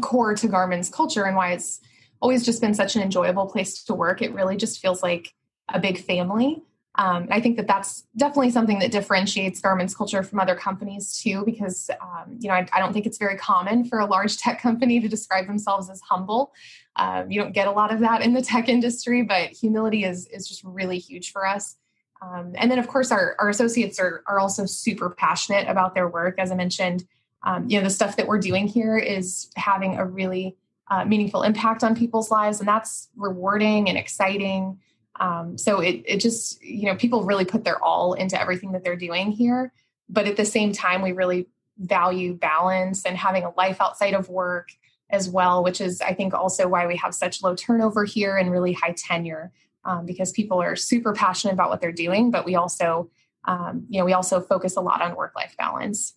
core 0.00 0.34
to 0.34 0.48
garmin's 0.48 0.88
culture 0.88 1.24
and 1.24 1.36
why 1.36 1.52
it's 1.52 1.80
always 2.20 2.44
just 2.44 2.60
been 2.60 2.74
such 2.74 2.96
an 2.96 3.02
enjoyable 3.02 3.46
place 3.46 3.82
to 3.84 3.94
work 3.94 4.22
it 4.22 4.32
really 4.32 4.56
just 4.56 4.80
feels 4.80 5.02
like 5.02 5.34
a 5.72 5.78
big 5.78 5.98
family 5.98 6.62
um, 6.98 7.28
I 7.30 7.40
think 7.40 7.58
that 7.58 7.66
that's 7.66 8.04
definitely 8.16 8.50
something 8.50 8.78
that 8.78 8.90
differentiates 8.90 9.60
Garmin's 9.60 9.94
culture 9.94 10.22
from 10.22 10.40
other 10.40 10.54
companies 10.54 11.18
too, 11.18 11.44
because 11.44 11.90
um, 12.00 12.38
you 12.40 12.48
know 12.48 12.54
I, 12.54 12.66
I, 12.72 12.78
don't 12.78 12.94
think 12.94 13.04
it's 13.04 13.18
very 13.18 13.36
common 13.36 13.84
for 13.84 13.98
a 13.98 14.06
large 14.06 14.38
tech 14.38 14.60
company 14.62 15.00
to 15.00 15.08
describe 15.08 15.46
themselves 15.46 15.90
as 15.90 16.00
humble. 16.00 16.52
Um, 16.96 17.30
you 17.30 17.40
don't 17.40 17.52
get 17.52 17.68
a 17.68 17.70
lot 17.70 17.92
of 17.92 18.00
that 18.00 18.22
in 18.22 18.32
the 18.32 18.40
tech 18.40 18.68
industry, 18.68 19.22
but 19.22 19.50
humility 19.50 20.04
is 20.04 20.26
is 20.28 20.48
just 20.48 20.64
really 20.64 20.98
huge 20.98 21.32
for 21.32 21.46
us. 21.46 21.76
Um, 22.22 22.52
and 22.54 22.70
then 22.70 22.78
of 22.78 22.88
course 22.88 23.12
our, 23.12 23.36
our 23.38 23.50
associates 23.50 24.00
are 24.00 24.22
are 24.26 24.40
also 24.40 24.64
super 24.64 25.10
passionate 25.10 25.68
about 25.68 25.94
their 25.94 26.08
work. 26.08 26.36
As 26.38 26.50
I 26.50 26.54
mentioned, 26.54 27.04
um, 27.42 27.68
you 27.68 27.78
know 27.78 27.84
the 27.84 27.90
stuff 27.90 28.16
that 28.16 28.26
we're 28.26 28.38
doing 28.40 28.66
here 28.66 28.96
is 28.96 29.50
having 29.56 29.96
a 29.98 30.04
really 30.04 30.56
uh, 30.90 31.04
meaningful 31.04 31.42
impact 31.42 31.82
on 31.82 31.96
people's 31.96 32.30
lives, 32.30 32.60
and 32.60 32.68
that's 32.68 33.08
rewarding 33.16 33.88
and 33.88 33.98
exciting. 33.98 34.78
Um, 35.18 35.56
so 35.56 35.80
it, 35.80 36.02
it 36.06 36.20
just, 36.20 36.62
you 36.62 36.86
know, 36.86 36.96
people 36.96 37.24
really 37.24 37.44
put 37.44 37.64
their 37.64 37.82
all 37.82 38.12
into 38.12 38.40
everything 38.40 38.72
that 38.72 38.84
they're 38.84 38.96
doing 38.96 39.32
here. 39.32 39.72
But 40.08 40.26
at 40.26 40.36
the 40.36 40.44
same 40.44 40.72
time, 40.72 41.02
we 41.02 41.12
really 41.12 41.48
value 41.78 42.34
balance 42.34 43.04
and 43.04 43.16
having 43.16 43.44
a 43.44 43.50
life 43.56 43.80
outside 43.80 44.14
of 44.14 44.28
work 44.28 44.68
as 45.10 45.28
well, 45.28 45.62
which 45.62 45.80
is, 45.80 46.00
I 46.00 46.14
think, 46.14 46.34
also 46.34 46.68
why 46.68 46.86
we 46.86 46.96
have 46.96 47.14
such 47.14 47.42
low 47.42 47.54
turnover 47.54 48.04
here 48.04 48.36
and 48.36 48.50
really 48.50 48.72
high 48.72 48.94
tenure 48.96 49.52
um, 49.84 50.04
because 50.04 50.32
people 50.32 50.60
are 50.60 50.76
super 50.76 51.12
passionate 51.12 51.54
about 51.54 51.70
what 51.70 51.80
they're 51.80 51.92
doing. 51.92 52.30
But 52.30 52.44
we 52.44 52.54
also, 52.54 53.10
um, 53.44 53.86
you 53.88 53.98
know, 53.98 54.04
we 54.04 54.12
also 54.12 54.40
focus 54.40 54.76
a 54.76 54.80
lot 54.80 55.02
on 55.02 55.16
work 55.16 55.32
life 55.34 55.54
balance. 55.56 56.14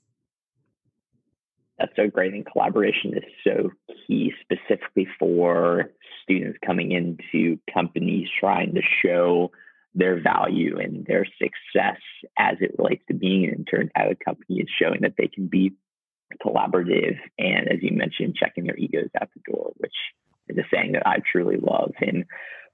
That's 1.79 1.95
so 1.95 2.07
great. 2.07 2.33
And 2.33 2.45
collaboration 2.45 3.13
is 3.15 3.23
so 3.43 3.71
key, 4.05 4.33
specifically 4.41 5.07
for 5.17 5.91
students 6.23 6.59
coming 6.65 6.91
into 6.91 7.57
companies 7.73 8.27
trying 8.39 8.75
to 8.75 8.81
show 9.01 9.51
their 9.95 10.21
value 10.21 10.77
and 10.79 11.05
their 11.05 11.25
success 11.25 11.99
as 12.37 12.57
it 12.59 12.75
relates 12.77 13.03
to 13.07 13.13
being 13.13 13.45
an 13.45 13.55
intern 13.55 13.89
at 13.95 14.11
a 14.11 14.15
company 14.15 14.59
is 14.59 14.69
showing 14.79 15.01
that 15.01 15.13
they 15.17 15.27
can 15.27 15.47
be 15.47 15.73
collaborative 16.45 17.17
and 17.39 17.67
as 17.67 17.79
you 17.81 17.91
mentioned 17.91 18.35
checking 18.35 18.65
their 18.65 18.77
egos 18.77 19.09
out 19.19 19.29
the 19.33 19.51
door 19.51 19.71
which 19.77 19.95
is 20.47 20.57
a 20.59 20.61
saying 20.71 20.91
that 20.91 21.07
i 21.07 21.17
truly 21.31 21.57
love 21.57 21.91
and 22.01 22.23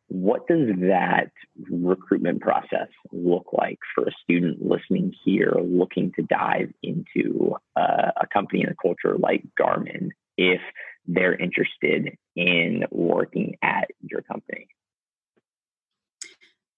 what 0.07 0.47
does 0.47 0.67
that 0.81 1.31
recruitment 1.69 2.41
process 2.41 2.87
look 3.11 3.47
like 3.53 3.79
for 3.93 4.07
a 4.07 4.11
student 4.23 4.63
listening 4.63 5.13
here 5.23 5.53
looking 5.63 6.11
to 6.13 6.21
dive 6.23 6.71
into 6.83 7.55
uh, 7.75 8.11
a 8.21 8.27
company 8.31 8.61
and 8.61 8.71
a 8.71 8.75
culture 8.75 9.17
like 9.17 9.43
garmin 9.59 10.09
if 10.37 10.61
they're 11.07 11.35
interested 11.35 12.17
in 12.35 12.83
working 12.91 13.55
at 13.63 13.89
your 14.01 14.21
company? 14.21 14.67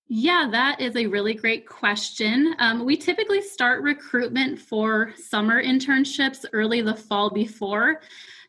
Yeah, 0.10 0.48
that 0.52 0.80
is 0.80 0.96
a 0.96 1.08
really 1.08 1.34
great 1.34 1.68
question. 1.68 2.56
Um, 2.60 2.86
we 2.86 2.96
typically 2.96 3.42
start 3.42 3.84
recruitment 3.84 4.58
for 4.58 5.14
summer 5.18 5.62
internships 5.62 6.46
early 6.54 6.82
the 6.82 6.96
fall 6.96 7.30
before 7.30 8.00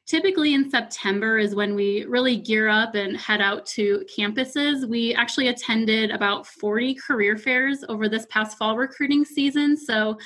typically 0.08 0.54
in 0.54 0.70
September 0.70 1.38
is 1.38 1.54
when 1.54 1.74
we 1.74 2.04
really 2.06 2.36
gear 2.36 2.66
up 2.66 2.94
and 2.94 3.16
head 3.16 3.42
out 3.42 3.66
to 3.66 4.04
campuses. 4.18 4.88
We 4.88 5.14
actually 5.14 5.48
attended 5.48 6.10
about 6.10 6.46
40 6.46 6.94
career 6.94 7.36
fairs 7.36 7.84
over 7.90 8.08
this 8.08 8.26
past 8.30 8.56
fall 8.56 8.76
recruiting 8.76 9.26
season. 9.26 9.76
So 9.76 10.18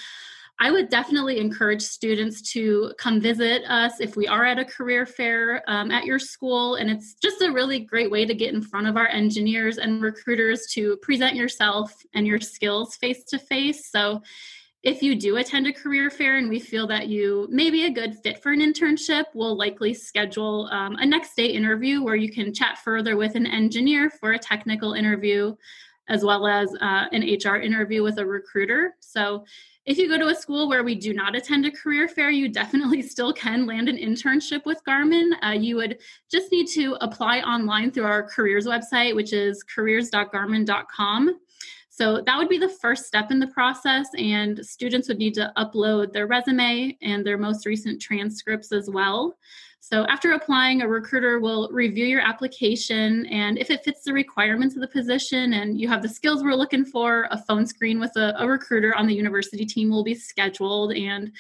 I 0.61 0.71
would 0.71 0.89
definitely 0.89 1.41
encourage 1.41 1.83
students 1.83 2.41
to 2.53 2.95
come 2.97 3.21
visit 3.21 3.65
us 3.69 4.01
if 4.01 4.15
we 4.15 4.29
are 4.29 4.45
at 4.45 4.61
a 4.61 4.65
career 4.65 5.05
fair 5.05 5.65
um, 5.67 5.91
at 5.91 6.05
your 6.05 6.21
school. 6.21 6.77
And 6.77 6.89
it's 6.89 7.15
just 7.15 7.43
a 7.43 7.51
really 7.51 7.81
great 7.81 8.13
way 8.13 8.25
to 8.25 8.35
get 8.35 8.55
in 8.55 8.63
front 8.63 8.87
of 8.87 8.97
our 8.97 9.09
engineers 9.09 9.79
and 9.79 10.01
recruiters 10.01 10.67
to 10.75 10.97
present 10.99 11.35
yourself 11.35 11.93
and 12.15 12.25
your 12.25 12.39
skills 12.39 12.95
face 12.95 13.25
to 13.25 13.39
face. 13.41 13.91
So 13.91 14.23
if 14.83 15.01
you 15.01 15.15
do 15.15 15.37
attend 15.37 15.67
a 15.67 15.73
career 15.73 16.11
fair 16.11 16.39
and 16.39 16.49
we 16.49 16.59
feel 16.59 16.87
that 16.89 17.07
you 17.07 17.47
may 17.51 17.71
be 17.71 17.87
a 17.87 17.91
good 17.91 18.17
fit 18.19 18.43
for 18.43 18.51
an 18.51 18.61
internship, 18.61 19.27
we'll 19.33 19.57
likely 19.57 19.95
schedule 19.95 20.69
um, 20.73 20.97
a 20.97 21.07
next 21.07 21.37
day 21.37 21.47
interview 21.47 22.03
where 22.03 22.17
you 22.17 22.33
can 22.33 22.53
chat 22.53 22.79
further 22.79 23.17
with 23.17 23.37
an 23.37 23.47
engineer 23.47 24.11
for 24.11 24.33
a 24.33 24.39
technical 24.39 24.95
interview, 24.95 25.55
as 26.09 26.25
well 26.25 26.49
as 26.49 26.75
uh, 26.81 27.07
an 27.13 27.23
HR 27.23 27.57
interview 27.57 28.03
with 28.03 28.19
a 28.19 28.27
recruiter. 28.27 28.97
So 28.99 29.45
if 29.85 29.99
you 29.99 30.09
go 30.09 30.19
to 30.19 30.29
a 30.29 30.35
school 30.35 30.69
where 30.69 30.83
we 30.83 30.97
do 30.97 31.15
not 31.15 31.37
attend 31.37 31.65
a 31.65 31.71
career 31.71 32.09
fair, 32.09 32.31
you 32.31 32.49
definitely 32.49 33.03
still 33.09 33.33
can 33.33 33.67
land 33.67 33.89
an 33.89 33.97
internship 33.97 34.65
with 34.65 34.83
Garmin. 34.87 35.31
Uh, 35.45 35.51
you 35.51 35.77
would 35.77 35.99
just 36.29 36.51
need 36.51 36.67
to 36.75 36.97
apply 37.01 37.41
online 37.41 37.93
through 37.93 38.05
our 38.05 38.25
careers 38.25 38.67
website, 38.67 39.15
which 39.15 39.33
is 39.33 39.63
careers.garmin.com. 39.63 41.39
So 41.95 42.23
that 42.25 42.39
would 42.39 42.49
be 42.49 42.57
the 42.57 42.71
first 42.71 43.05
step 43.05 43.31
in 43.31 43.39
the 43.39 43.49
process, 43.49 44.07
and 44.17 44.65
students 44.65 45.09
would 45.09 45.19
need 45.19 45.35
to 45.35 45.53
upload 45.59 46.11
their 46.11 46.27
resume 46.27 46.97
and 47.03 47.23
their 47.23 47.37
most 47.37 47.67
recent 47.67 48.01
transcripts 48.01 48.73
as 48.73 48.89
well. 48.89 49.37
So 49.81 50.07
after 50.07 50.33
applying, 50.33 50.81
a 50.81 50.89
recruiter 50.89 51.39
will 51.39 51.69
review 51.71 52.07
your 52.07 52.23
application, 52.23 53.27
and 53.27 53.59
if 53.59 53.71
it 53.71 53.85
fits 53.85 54.05
the 54.05 54.13
requirements 54.15 54.75
of 54.75 54.81
the 54.81 54.89
position 54.89 55.53
and 55.53 55.79
you 55.79 55.87
have 55.87 56.01
the 56.01 56.09
skills 56.09 56.43
we're 56.43 56.55
looking 56.55 56.87
for, 56.87 57.29
a 57.31 57.37
phone 57.37 57.67
screen 57.67 58.01
with 58.01 58.17
a, 58.17 58.35
a 58.39 58.49
recruiter 58.49 58.97
on 58.97 59.07
the 59.07 59.15
university 59.15 59.67
team 59.67 59.91
will 59.91 60.05
be 60.05 60.15
scheduled. 60.15 60.95
And 60.95 61.33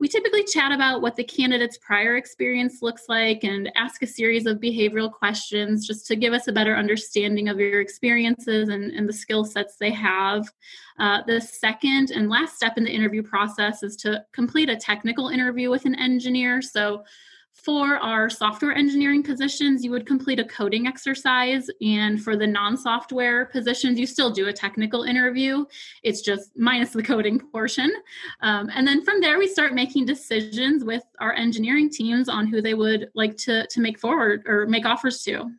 we 0.00 0.08
typically 0.08 0.44
chat 0.44 0.72
about 0.72 1.02
what 1.02 1.16
the 1.16 1.24
candidate's 1.24 1.78
prior 1.78 2.16
experience 2.16 2.82
looks 2.82 3.04
like 3.08 3.44
and 3.44 3.70
ask 3.76 4.02
a 4.02 4.06
series 4.06 4.46
of 4.46 4.58
behavioral 4.58 5.12
questions 5.12 5.86
just 5.86 6.06
to 6.06 6.16
give 6.16 6.32
us 6.32 6.48
a 6.48 6.52
better 6.52 6.76
understanding 6.76 7.48
of 7.48 7.58
your 7.58 7.80
experiences 7.80 8.68
and, 8.68 8.92
and 8.92 9.08
the 9.08 9.12
skill 9.12 9.44
sets 9.44 9.76
they 9.76 9.90
have. 9.90 10.50
Uh, 10.98 11.22
the 11.26 11.40
second 11.40 12.10
and 12.10 12.28
last 12.28 12.56
step 12.56 12.76
in 12.76 12.84
the 12.84 12.90
interview 12.90 13.22
process 13.22 13.82
is 13.82 13.96
to 13.96 14.24
complete 14.32 14.68
a 14.68 14.76
technical 14.76 15.28
interview 15.28 15.70
with 15.70 15.84
an 15.84 15.94
engineer. 15.94 16.60
So 16.60 17.04
for 17.52 17.96
our 17.96 18.28
software 18.28 18.74
engineering 18.74 19.22
positions, 19.22 19.84
you 19.84 19.90
would 19.90 20.06
complete 20.06 20.40
a 20.40 20.44
coding 20.44 20.86
exercise. 20.86 21.68
And 21.80 22.22
for 22.22 22.36
the 22.36 22.46
non 22.46 22.76
software 22.76 23.46
positions, 23.46 24.00
you 24.00 24.06
still 24.06 24.30
do 24.30 24.48
a 24.48 24.52
technical 24.52 25.04
interview. 25.04 25.64
It's 26.02 26.22
just 26.22 26.50
minus 26.56 26.90
the 26.90 27.02
coding 27.02 27.38
portion. 27.52 27.92
Um, 28.40 28.70
and 28.74 28.86
then 28.86 29.04
from 29.04 29.20
there, 29.20 29.38
we 29.38 29.46
start 29.46 29.74
making 29.74 30.06
decisions 30.06 30.84
with 30.84 31.04
our 31.20 31.34
engineering 31.34 31.90
teams 31.90 32.28
on 32.28 32.46
who 32.46 32.60
they 32.62 32.74
would 32.74 33.10
like 33.14 33.36
to, 33.38 33.66
to 33.66 33.80
make 33.80 33.98
forward 33.98 34.42
or 34.46 34.66
make 34.66 34.86
offers 34.86 35.22
to. 35.24 35.50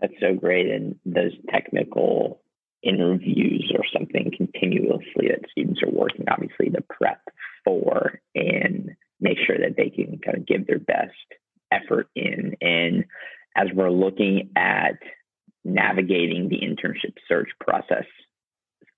That's 0.00 0.14
so 0.20 0.34
great. 0.34 0.68
And 0.68 0.96
those 1.04 1.32
technical 1.50 2.40
interviews 2.82 3.72
are 3.76 3.84
something 3.92 4.32
continuously 4.36 5.28
that 5.28 5.50
students 5.50 5.82
are 5.82 5.90
working, 5.90 6.24
obviously, 6.28 6.70
to 6.70 6.80
prep 6.82 7.20
for. 7.64 8.20
And 8.34 8.96
make 9.20 9.38
sure 9.46 9.58
that 9.58 9.76
they 9.76 9.90
can 9.90 10.18
kind 10.24 10.38
of 10.38 10.46
give 10.46 10.66
their 10.66 10.78
best 10.78 11.12
effort 11.72 12.08
in. 12.14 12.56
And 12.60 13.04
as 13.56 13.68
we're 13.74 13.90
looking 13.90 14.50
at 14.56 14.98
navigating 15.64 16.48
the 16.48 16.60
internship 16.60 17.14
search 17.26 17.50
process 17.60 18.04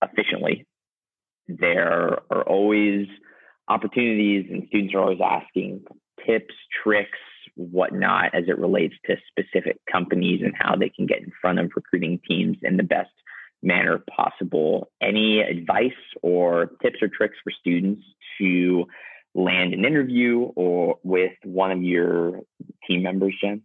efficiently, 0.02 0.66
there 1.48 2.20
are 2.30 2.42
always 2.42 3.06
opportunities, 3.68 4.46
and 4.50 4.64
students 4.68 4.94
are 4.94 5.00
always 5.00 5.20
asking 5.22 5.84
tips, 6.26 6.54
tricks, 6.82 7.18
whatnot 7.56 8.34
as 8.34 8.44
it 8.48 8.58
relates 8.58 8.94
to 9.06 9.16
specific 9.28 9.78
companies 9.90 10.40
and 10.42 10.54
how 10.56 10.76
they 10.76 10.88
can 10.88 11.06
get 11.06 11.18
in 11.18 11.32
front 11.40 11.58
of 11.58 11.70
recruiting 11.74 12.20
teams 12.26 12.56
in 12.62 12.76
the 12.76 12.82
best 12.82 13.10
manner 13.62 14.02
possible. 14.14 14.90
Any 15.02 15.40
advice 15.40 15.90
or 16.22 16.72
tips 16.82 16.98
or 17.02 17.08
tricks 17.08 17.36
for 17.42 17.52
students 17.58 18.02
to 18.38 18.86
land 19.34 19.74
an 19.74 19.84
interview 19.84 20.40
or 20.40 20.98
with 21.02 21.32
one 21.44 21.70
of 21.70 21.82
your 21.82 22.40
team 22.86 23.02
members, 23.02 23.34
Jen? 23.40 23.62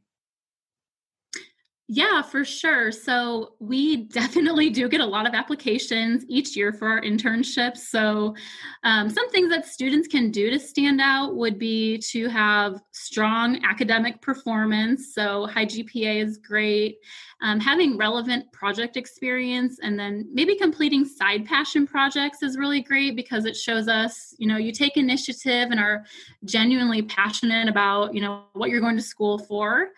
Yeah, 1.87 2.23
for 2.23 2.43
sure. 2.43 2.91
So 2.91 3.53
we 3.59 3.97
definitely 4.07 4.71
do 4.71 4.89
get 4.89 5.01
a 5.01 5.05
lot 5.05 5.27
of 5.27 5.35
applications 5.35 6.25
each 6.27 6.55
year 6.55 6.73
for 6.73 6.87
our 6.87 7.01
internships. 7.01 7.77
So 7.77 8.35
um, 8.83 9.09
some 9.09 9.29
things 9.29 9.49
that 9.49 9.67
students 9.67 10.07
can 10.07 10.31
do 10.31 10.49
to 10.49 10.59
stand 10.59 10.99
out 10.99 11.35
would 11.35 11.59
be 11.59 11.99
to 12.09 12.27
have 12.29 12.81
strong 12.91 13.63
academic 13.63 14.19
performance. 14.21 15.13
So 15.13 15.45
high 15.45 15.67
GPA 15.67 16.23
is 16.23 16.37
great. 16.37 16.97
Um, 17.41 17.59
having 17.59 17.97
relevant 17.97 18.51
project 18.51 18.97
experience 18.97 19.77
and 19.83 19.99
then 19.99 20.27
maybe 20.33 20.55
completing 20.55 21.05
side 21.05 21.45
passion 21.45 21.85
projects 21.85 22.41
is 22.41 22.57
really 22.57 22.81
great 22.81 23.15
because 23.15 23.45
it 23.45 23.55
shows 23.55 23.87
us, 23.87 24.33
you 24.39 24.47
know, 24.47 24.57
you 24.57 24.71
take 24.71 24.97
initiative 24.97 25.69
and 25.69 25.79
are 25.79 26.05
genuinely 26.45 27.03
passionate 27.03 27.67
about, 27.67 28.15
you 28.15 28.21
know, 28.21 28.45
what 28.53 28.71
you're 28.71 28.81
going 28.81 28.95
to 28.95 29.03
school 29.03 29.37
for. 29.37 29.89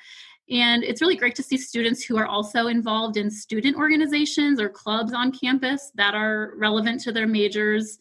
And 0.49 0.83
it's 0.83 1.01
really 1.01 1.17
great 1.17 1.35
to 1.35 1.43
see 1.43 1.57
students 1.57 2.03
who 2.03 2.17
are 2.17 2.25
also 2.27 2.67
involved 2.67 3.17
in 3.17 3.29
student 3.29 3.75
organizations 3.75 4.61
or 4.61 4.69
clubs 4.69 5.13
on 5.13 5.31
campus 5.31 5.91
that 5.95 6.15
are 6.15 6.53
relevant 6.55 7.01
to 7.01 7.11
their 7.11 7.27
majors, 7.27 7.99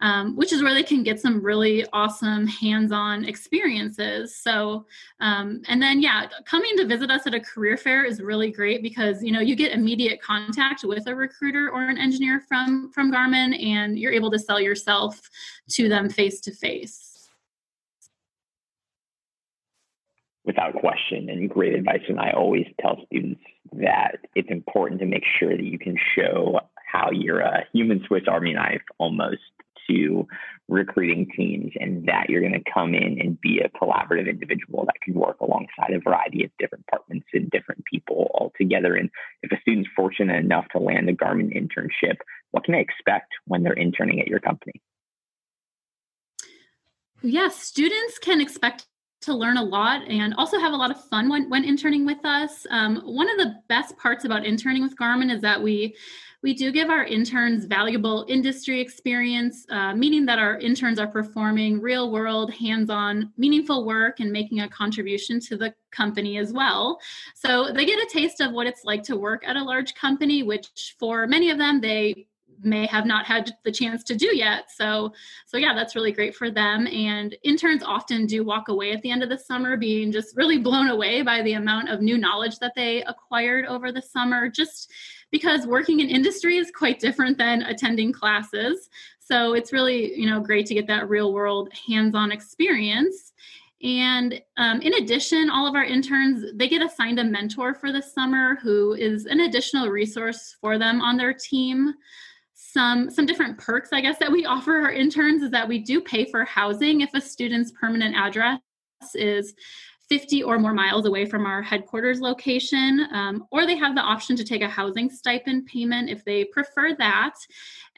um, 0.00 0.36
which 0.36 0.52
is 0.52 0.62
where 0.62 0.74
they 0.74 0.84
can 0.84 1.02
get 1.02 1.20
some 1.20 1.42
really 1.42 1.84
awesome 1.92 2.46
hands 2.46 2.92
on 2.92 3.24
experiences. 3.24 4.36
So, 4.36 4.86
um, 5.18 5.60
and 5.66 5.82
then, 5.82 6.00
yeah, 6.00 6.28
coming 6.44 6.76
to 6.76 6.86
visit 6.86 7.10
us 7.10 7.26
at 7.26 7.34
a 7.34 7.40
career 7.40 7.76
fair 7.76 8.04
is 8.04 8.22
really 8.22 8.52
great 8.52 8.80
because, 8.80 9.20
you 9.24 9.32
know, 9.32 9.40
you 9.40 9.56
get 9.56 9.72
immediate 9.72 10.22
contact 10.22 10.84
with 10.84 11.08
a 11.08 11.14
recruiter 11.16 11.68
or 11.70 11.82
an 11.82 11.98
engineer 11.98 12.44
from, 12.46 12.92
from 12.92 13.12
Garmin 13.12 13.60
and 13.60 13.98
you're 13.98 14.12
able 14.12 14.30
to 14.30 14.38
sell 14.38 14.60
yourself 14.60 15.20
to 15.70 15.88
them 15.88 16.08
face 16.08 16.40
to 16.42 16.52
face. 16.52 17.17
Without 20.48 20.72
question 20.74 21.28
and 21.28 21.50
great 21.50 21.74
advice. 21.74 22.00
And 22.08 22.18
I 22.18 22.30
always 22.30 22.64
tell 22.80 22.96
students 23.04 23.42
that 23.74 24.16
it's 24.34 24.48
important 24.50 24.98
to 25.00 25.06
make 25.06 25.24
sure 25.38 25.54
that 25.54 25.62
you 25.62 25.78
can 25.78 25.94
show 26.16 26.58
how 26.90 27.10
you're 27.12 27.40
a 27.40 27.66
human 27.74 28.02
Swiss 28.08 28.22
Army 28.26 28.54
knife 28.54 28.80
almost 28.96 29.42
to 29.90 30.26
recruiting 30.68 31.28
teams 31.36 31.72
and 31.78 32.06
that 32.06 32.30
you're 32.30 32.40
going 32.40 32.54
to 32.54 32.72
come 32.72 32.94
in 32.94 33.20
and 33.20 33.38
be 33.42 33.60
a 33.60 33.68
collaborative 33.78 34.26
individual 34.26 34.86
that 34.86 34.94
can 35.02 35.12
work 35.12 35.38
alongside 35.42 35.92
a 35.92 36.00
variety 36.00 36.44
of 36.44 36.50
different 36.58 36.84
departments 36.86 37.26
and 37.34 37.50
different 37.50 37.84
people 37.84 38.30
all 38.32 38.50
together. 38.56 38.94
And 38.94 39.10
if 39.42 39.52
a 39.52 39.60
student's 39.60 39.90
fortunate 39.94 40.42
enough 40.42 40.66
to 40.72 40.78
land 40.78 41.10
a 41.10 41.12
Garmin 41.12 41.54
internship, 41.54 42.16
what 42.52 42.64
can 42.64 42.72
they 42.72 42.80
expect 42.80 43.34
when 43.44 43.62
they're 43.64 43.74
interning 43.74 44.18
at 44.18 44.28
your 44.28 44.40
company? 44.40 44.80
Yes, 47.20 47.60
students 47.60 48.18
can 48.18 48.40
expect 48.40 48.86
to 49.20 49.34
learn 49.34 49.56
a 49.56 49.62
lot 49.62 50.06
and 50.08 50.34
also 50.34 50.58
have 50.58 50.72
a 50.72 50.76
lot 50.76 50.90
of 50.90 51.04
fun 51.08 51.28
when, 51.28 51.50
when 51.50 51.64
interning 51.64 52.06
with 52.06 52.24
us. 52.24 52.66
Um, 52.70 53.02
one 53.04 53.28
of 53.28 53.36
the 53.38 53.56
best 53.68 53.96
parts 53.96 54.24
about 54.24 54.46
interning 54.46 54.82
with 54.82 54.96
Garmin 54.96 55.32
is 55.32 55.42
that 55.42 55.60
we 55.62 55.96
we 56.40 56.54
do 56.54 56.70
give 56.70 56.88
our 56.88 57.02
interns 57.02 57.64
valuable 57.64 58.24
industry 58.28 58.80
experience, 58.80 59.66
uh, 59.70 59.92
meaning 59.92 60.24
that 60.26 60.38
our 60.38 60.56
interns 60.58 61.00
are 61.00 61.08
performing 61.08 61.80
real 61.80 62.12
world, 62.12 62.52
hands 62.52 62.90
on, 62.90 63.32
meaningful 63.36 63.84
work 63.84 64.20
and 64.20 64.30
making 64.30 64.60
a 64.60 64.68
contribution 64.68 65.40
to 65.40 65.56
the 65.56 65.74
company 65.90 66.38
as 66.38 66.52
well. 66.52 67.00
So 67.34 67.72
they 67.72 67.84
get 67.84 67.98
a 67.98 68.08
taste 68.12 68.40
of 68.40 68.52
what 68.52 68.68
it's 68.68 68.84
like 68.84 69.02
to 69.04 69.16
work 69.16 69.42
at 69.48 69.56
a 69.56 69.62
large 69.62 69.96
company, 69.96 70.44
which 70.44 70.94
for 70.98 71.26
many 71.26 71.50
of 71.50 71.58
them, 71.58 71.80
they 71.80 72.28
may 72.62 72.86
have 72.86 73.06
not 73.06 73.26
had 73.26 73.52
the 73.64 73.72
chance 73.72 74.02
to 74.04 74.14
do 74.14 74.34
yet. 74.36 74.70
So, 74.74 75.12
so 75.46 75.56
yeah, 75.56 75.74
that's 75.74 75.94
really 75.94 76.12
great 76.12 76.34
for 76.34 76.50
them. 76.50 76.86
And 76.86 77.36
interns 77.42 77.82
often 77.82 78.26
do 78.26 78.44
walk 78.44 78.68
away 78.68 78.92
at 78.92 79.02
the 79.02 79.10
end 79.10 79.22
of 79.22 79.28
the 79.28 79.38
summer 79.38 79.76
being 79.76 80.12
just 80.12 80.36
really 80.36 80.58
blown 80.58 80.88
away 80.88 81.22
by 81.22 81.42
the 81.42 81.54
amount 81.54 81.88
of 81.88 82.00
new 82.00 82.18
knowledge 82.18 82.58
that 82.58 82.72
they 82.74 83.02
acquired 83.04 83.66
over 83.66 83.92
the 83.92 84.02
summer, 84.02 84.48
just 84.48 84.90
because 85.30 85.66
working 85.66 86.00
in 86.00 86.08
industry 86.08 86.56
is 86.56 86.70
quite 86.70 87.00
different 87.00 87.38
than 87.38 87.62
attending 87.62 88.12
classes. 88.12 88.88
So 89.20 89.52
it's 89.52 89.72
really, 89.72 90.18
you 90.18 90.28
know, 90.28 90.40
great 90.40 90.66
to 90.66 90.74
get 90.74 90.86
that 90.86 91.08
real 91.08 91.32
world 91.34 91.70
hands-on 91.86 92.32
experience. 92.32 93.32
And 93.82 94.42
um, 94.56 94.80
in 94.80 94.94
addition, 94.94 95.50
all 95.50 95.66
of 95.66 95.76
our 95.76 95.84
interns 95.84 96.44
they 96.54 96.66
get 96.66 96.82
assigned 96.82 97.20
a 97.20 97.24
mentor 97.24 97.74
for 97.74 97.92
the 97.92 98.02
summer 98.02 98.56
who 98.56 98.94
is 98.94 99.26
an 99.26 99.40
additional 99.40 99.88
resource 99.88 100.56
for 100.60 100.78
them 100.78 101.00
on 101.00 101.16
their 101.16 101.32
team 101.32 101.94
some 102.70 103.10
some 103.10 103.24
different 103.26 103.58
perks 103.58 103.90
i 103.92 104.00
guess 104.00 104.18
that 104.18 104.30
we 104.30 104.44
offer 104.44 104.72
our 104.80 104.92
interns 104.92 105.42
is 105.42 105.50
that 105.50 105.66
we 105.66 105.78
do 105.78 106.00
pay 106.00 106.24
for 106.24 106.44
housing 106.44 107.00
if 107.00 107.12
a 107.14 107.20
student's 107.20 107.72
permanent 107.72 108.14
address 108.14 108.60
is 109.14 109.54
50 110.08 110.42
or 110.42 110.58
more 110.58 110.72
miles 110.72 111.04
away 111.04 111.26
from 111.26 111.44
our 111.44 111.60
headquarters 111.62 112.20
location, 112.20 113.06
um, 113.12 113.44
or 113.50 113.66
they 113.66 113.76
have 113.76 113.94
the 113.94 114.00
option 114.00 114.36
to 114.36 114.44
take 114.44 114.62
a 114.62 114.68
housing 114.68 115.10
stipend 115.10 115.66
payment 115.66 116.08
if 116.08 116.24
they 116.24 116.44
prefer 116.44 116.94
that. 116.94 117.34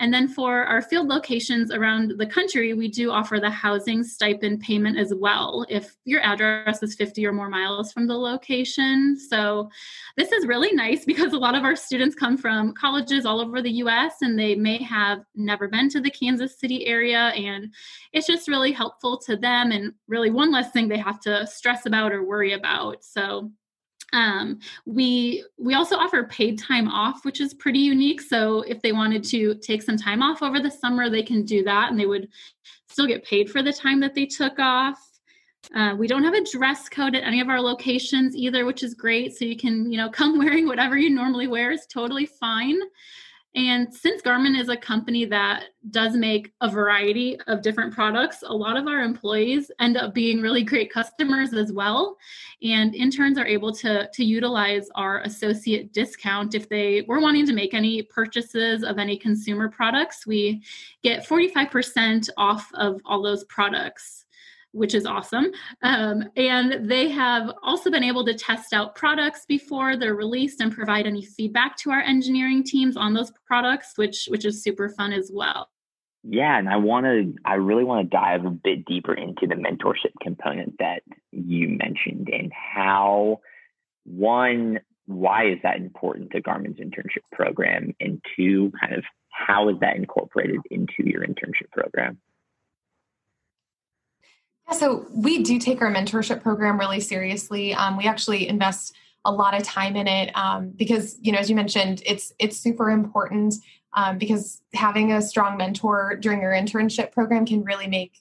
And 0.01 0.13
then 0.13 0.29
for 0.29 0.65
our 0.65 0.81
field 0.81 1.09
locations 1.09 1.71
around 1.71 2.15
the 2.17 2.27
country, 2.27 2.73
we 2.73 2.89
do 2.89 3.11
offer 3.11 3.39
the 3.39 3.51
housing 3.51 4.03
stipend 4.03 4.61
payment 4.61 4.99
as 4.99 5.13
well 5.15 5.67
if 5.69 5.95
your 6.05 6.23
address 6.23 6.83
is 6.83 6.95
50 6.95 7.27
or 7.27 7.33
more 7.33 7.51
miles 7.51 7.93
from 7.93 8.07
the 8.07 8.17
location. 8.17 9.19
So 9.19 9.69
this 10.17 10.33
is 10.33 10.47
really 10.47 10.73
nice 10.73 11.05
because 11.05 11.35
a 11.35 11.39
lot 11.39 11.55
of 11.55 11.65
our 11.65 11.77
students 11.77 12.17
come 12.17 12.39
from 12.39 12.73
colleges 12.73 13.27
all 13.27 13.43
over 13.43 13.61
the 13.61 13.73
US 13.73 14.15
and 14.23 14.39
they 14.39 14.55
may 14.55 14.83
have 14.83 15.21
never 15.37 15.69
been 15.69 15.91
to 15.91 16.01
the 16.01 16.11
Kansas 16.11 16.59
City 16.59 16.87
area. 16.87 17.29
And 17.37 17.73
it's 18.15 18.27
just 18.27 18.49
really 18.49 18.73
helpful 18.73 19.19
to 19.27 19.37
them 19.37 19.71
and 19.71 19.93
really 20.09 20.31
one 20.31 20.51
less 20.51 20.71
thing 20.71 20.89
they 20.89 20.99
have 20.99 21.21
to 21.21 21.47
stress 21.47 21.85
about 21.85 22.13
or 22.13 22.25
worry 22.25 22.55
about. 22.55 23.05
So 23.05 23.53
um, 24.13 24.59
we 24.87 25.45
we 25.59 25.75
also 25.75 25.97
offer 25.97 26.25
paid 26.25 26.59
time 26.59 26.89
off, 26.89 27.25
which 27.25 27.41
is 27.41 27.55
pretty 27.55 27.79
unique. 27.79 28.21
So 28.21 28.63
if 28.63 28.83
they 28.83 28.93
wanted 28.93 29.25
to 29.25 29.55
take 29.57 29.83
some 29.83 29.97
time 29.97 30.23
off 30.23 30.43
over 30.43 30.61
the 30.61 30.71
summer, 30.71 31.09
they 31.09 31.23
can 31.23 31.45
do 31.45 31.63
that, 31.65 31.91
and 31.91 31.99
they 31.99 32.07
would 32.07 32.29
still 32.89 33.07
get 33.07 33.25
paid 33.25 33.51
for 33.51 33.63
the 33.63 33.73
time 33.73 34.01
that 34.01 34.15
they 34.15 34.27
took 34.27 34.59
off. 34.59 34.99
Uh, 35.75 35.95
we 35.97 36.09
don't 36.09 36.25
have 36.25 36.35
a 36.35 36.45
dress 36.45 36.89
code 36.89 37.15
at 37.15 37.23
any 37.23 37.41
of 37.41 37.49
our 37.49 37.61
locations 37.61 38.35
either, 38.35 38.65
which 38.65 38.83
is 38.83 38.95
great. 38.95 39.37
So 39.37 39.45
you 39.45 39.57
can 39.57 39.91
you 39.91 39.97
know 39.97 40.09
come 40.21 40.39
wearing 40.39 40.67
whatever 40.67 40.97
you 40.97 41.11
normally 41.11 41.47
wear 41.47 41.71
is 41.71 41.87
totally 41.87 42.27
fine. 42.27 42.79
And 43.57 43.93
since 43.93 44.23
Garmin 44.23 44.59
is 44.59 44.69
a 44.69 44.77
company 44.77 45.25
that 45.25 45.65
does 45.91 46.15
make 46.15 46.53
a 46.61 46.71
variety 46.71 47.37
of 47.49 47.63
different 47.63 47.93
products, 47.93 48.45
a 48.47 48.55
lot 48.55 48.77
of 48.77 48.87
our 48.87 49.01
employees 49.01 49.73
end 49.81 49.97
up 49.97 50.15
being 50.15 50.41
really 50.41 50.63
great 50.63 50.93
customers 50.93 51.53
as 51.53 51.73
well. 51.73 52.17
And 52.63 52.95
interns 52.95 53.39
are 53.39 53.47
able 53.47 53.73
to, 53.75 54.09
to 54.13 54.25
utilize 54.25 54.89
our 54.95 55.23
associate 55.23 55.93
discount 55.93 56.55
if 56.55 56.69
they 56.69 57.03
were 57.09 57.21
wanting 57.21 57.45
to 57.47 57.53
make 57.53 57.75
any 57.75 58.03
purchases 58.03 58.85
of 58.85 58.99
any 58.99 59.17
consumer 59.17 59.69
products. 59.69 60.29
We 60.29 60.63
get 61.03 61.27
45% 61.27 62.29
off 62.37 62.71
of 62.75 63.01
all 63.05 63.21
those 63.21 63.43
products 63.45 64.27
which 64.73 64.95
is 64.95 65.07
awesome. 65.07 65.51
Um, 65.83 66.25
and 66.37 66.89
they 66.89 67.09
have 67.09 67.51
also 67.63 67.91
been 67.91 68.05
able 68.05 68.25
to 68.25 68.35
test 68.35 68.73
out 68.73 68.95
products 68.95 69.45
before 69.47 69.97
they're 69.97 70.15
released 70.15 70.61
and 70.61 70.73
provide 70.73 71.07
any 71.07 71.25
feedback 71.25 71.77
to 71.79 71.91
our 71.91 72.01
engineering 72.01 72.63
teams 72.63 72.97
on 72.97 73.15
those 73.15 73.33
products, 73.47 73.93
which 73.97 74.27
which 74.29 74.45
is 74.45 74.63
super 74.63 74.89
fun 74.89 75.13
as 75.13 75.31
well. 75.33 75.69
Yeah, 76.23 76.59
and 76.59 76.69
I 76.69 76.77
want 76.77 77.07
to, 77.07 77.35
I 77.47 77.55
really 77.55 77.85
want 77.85 78.05
to 78.11 78.17
dive 78.17 78.45
a 78.45 78.51
bit 78.51 78.85
deeper 78.85 79.15
into 79.15 79.47
the 79.47 79.55
mentorship 79.55 80.13
component 80.21 80.77
that 80.79 81.03
you 81.33 81.69
mentioned 81.69 82.29
and 82.31 82.53
how, 82.53 83.41
one, 84.05 84.81
why 85.07 85.47
is 85.47 85.59
that 85.63 85.77
important 85.77 86.31
to 86.33 86.43
Garmin's 86.43 86.77
internship 86.77 87.25
program? 87.33 87.95
And 88.01 88.21
two, 88.37 88.71
kind 88.79 88.95
of 88.95 89.05
how 89.31 89.71
is 89.71 89.77
that 89.81 89.97
incorporated 89.97 90.61
into 90.71 91.09
your 91.09 91.23
internship 91.23 91.71
program? 91.73 92.19
So 94.73 95.07
we 95.13 95.43
do 95.43 95.59
take 95.59 95.83
our 95.83 95.93
mentorship 95.93 96.43
program 96.43 96.79
really 96.79 97.01
seriously. 97.01 97.75
Um, 97.75 97.97
we 97.97 98.07
actually 98.07 98.49
invest 98.49 98.95
a 99.25 99.33
lot 99.33 99.55
of 99.55 99.63
time 99.63 99.97
in 99.97 100.07
it 100.07 100.37
um, 100.37 100.71
because, 100.71 101.19
you 101.21 101.33
know, 101.33 101.39
as 101.39 101.51
you 101.51 101.57
mentioned, 101.57 102.03
it's 102.07 102.33
it's 102.39 102.57
super 102.57 102.91
important 102.91 103.55
um, 103.95 104.19
because 104.19 104.63
having 104.75 105.13
a 105.13 105.21
strong 105.21 105.57
mentor 105.57 106.17
during 106.21 106.41
your 106.41 106.53
internship 106.53 107.13
program 107.13 107.45
can 107.45 107.65
really 107.65 107.87
make 107.87 108.13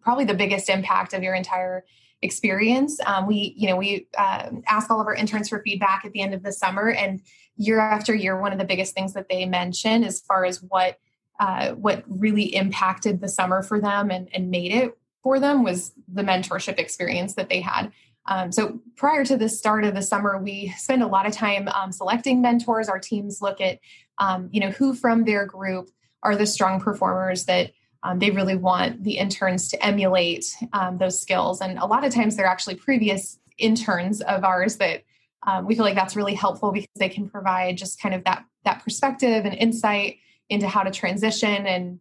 probably 0.00 0.24
the 0.24 0.34
biggest 0.34 0.68
impact 0.68 1.12
of 1.12 1.22
your 1.22 1.34
entire 1.34 1.84
experience. 2.22 2.98
Um, 3.06 3.26
we, 3.26 3.54
you 3.56 3.68
know, 3.68 3.76
we 3.76 4.08
uh, 4.16 4.50
ask 4.66 4.90
all 4.90 5.00
of 5.00 5.06
our 5.06 5.14
interns 5.14 5.48
for 5.48 5.62
feedback 5.62 6.04
at 6.04 6.12
the 6.12 6.20
end 6.20 6.34
of 6.34 6.42
the 6.42 6.52
summer, 6.52 6.90
and 6.90 7.20
year 7.56 7.78
after 7.78 8.14
year, 8.14 8.40
one 8.40 8.52
of 8.52 8.58
the 8.58 8.64
biggest 8.64 8.94
things 8.94 9.12
that 9.12 9.28
they 9.28 9.44
mention 9.46 10.02
as 10.02 10.20
far 10.20 10.44
as 10.44 10.62
what 10.62 10.98
uh, 11.38 11.72
what 11.72 12.02
really 12.08 12.54
impacted 12.54 13.20
the 13.20 13.28
summer 13.28 13.62
for 13.62 13.80
them 13.80 14.10
and, 14.10 14.28
and 14.34 14.50
made 14.50 14.72
it 14.72 14.98
for 15.22 15.40
them 15.40 15.64
was 15.64 15.92
the 16.12 16.22
mentorship 16.22 16.78
experience 16.78 17.34
that 17.34 17.48
they 17.48 17.60
had. 17.60 17.92
Um, 18.26 18.52
so 18.52 18.80
prior 18.96 19.24
to 19.24 19.36
the 19.36 19.48
start 19.48 19.84
of 19.84 19.94
the 19.94 20.02
summer, 20.02 20.38
we 20.38 20.74
spend 20.76 21.02
a 21.02 21.06
lot 21.06 21.26
of 21.26 21.32
time 21.32 21.66
um, 21.68 21.92
selecting 21.92 22.42
mentors. 22.42 22.88
Our 22.88 22.98
teams 22.98 23.40
look 23.40 23.60
at, 23.60 23.78
um, 24.18 24.48
you 24.52 24.60
know, 24.60 24.70
who 24.70 24.94
from 24.94 25.24
their 25.24 25.46
group 25.46 25.88
are 26.22 26.36
the 26.36 26.46
strong 26.46 26.80
performers 26.80 27.46
that 27.46 27.72
um, 28.02 28.18
they 28.18 28.30
really 28.30 28.54
want 28.54 29.02
the 29.02 29.18
interns 29.18 29.68
to 29.68 29.84
emulate 29.84 30.44
um, 30.72 30.98
those 30.98 31.20
skills. 31.20 31.60
And 31.60 31.78
a 31.78 31.86
lot 31.86 32.04
of 32.04 32.14
times 32.14 32.36
they're 32.36 32.46
actually 32.46 32.76
previous 32.76 33.38
interns 33.56 34.20
of 34.20 34.44
ours 34.44 34.76
that 34.76 35.02
um, 35.46 35.66
we 35.66 35.74
feel 35.74 35.84
like 35.84 35.94
that's 35.94 36.16
really 36.16 36.34
helpful 36.34 36.72
because 36.72 36.88
they 36.96 37.08
can 37.08 37.28
provide 37.28 37.76
just 37.76 38.00
kind 38.00 38.14
of 38.14 38.24
that 38.24 38.44
that 38.64 38.82
perspective 38.84 39.44
and 39.44 39.54
insight 39.54 40.18
into 40.48 40.68
how 40.68 40.82
to 40.82 40.90
transition 40.90 41.66
and 41.66 42.00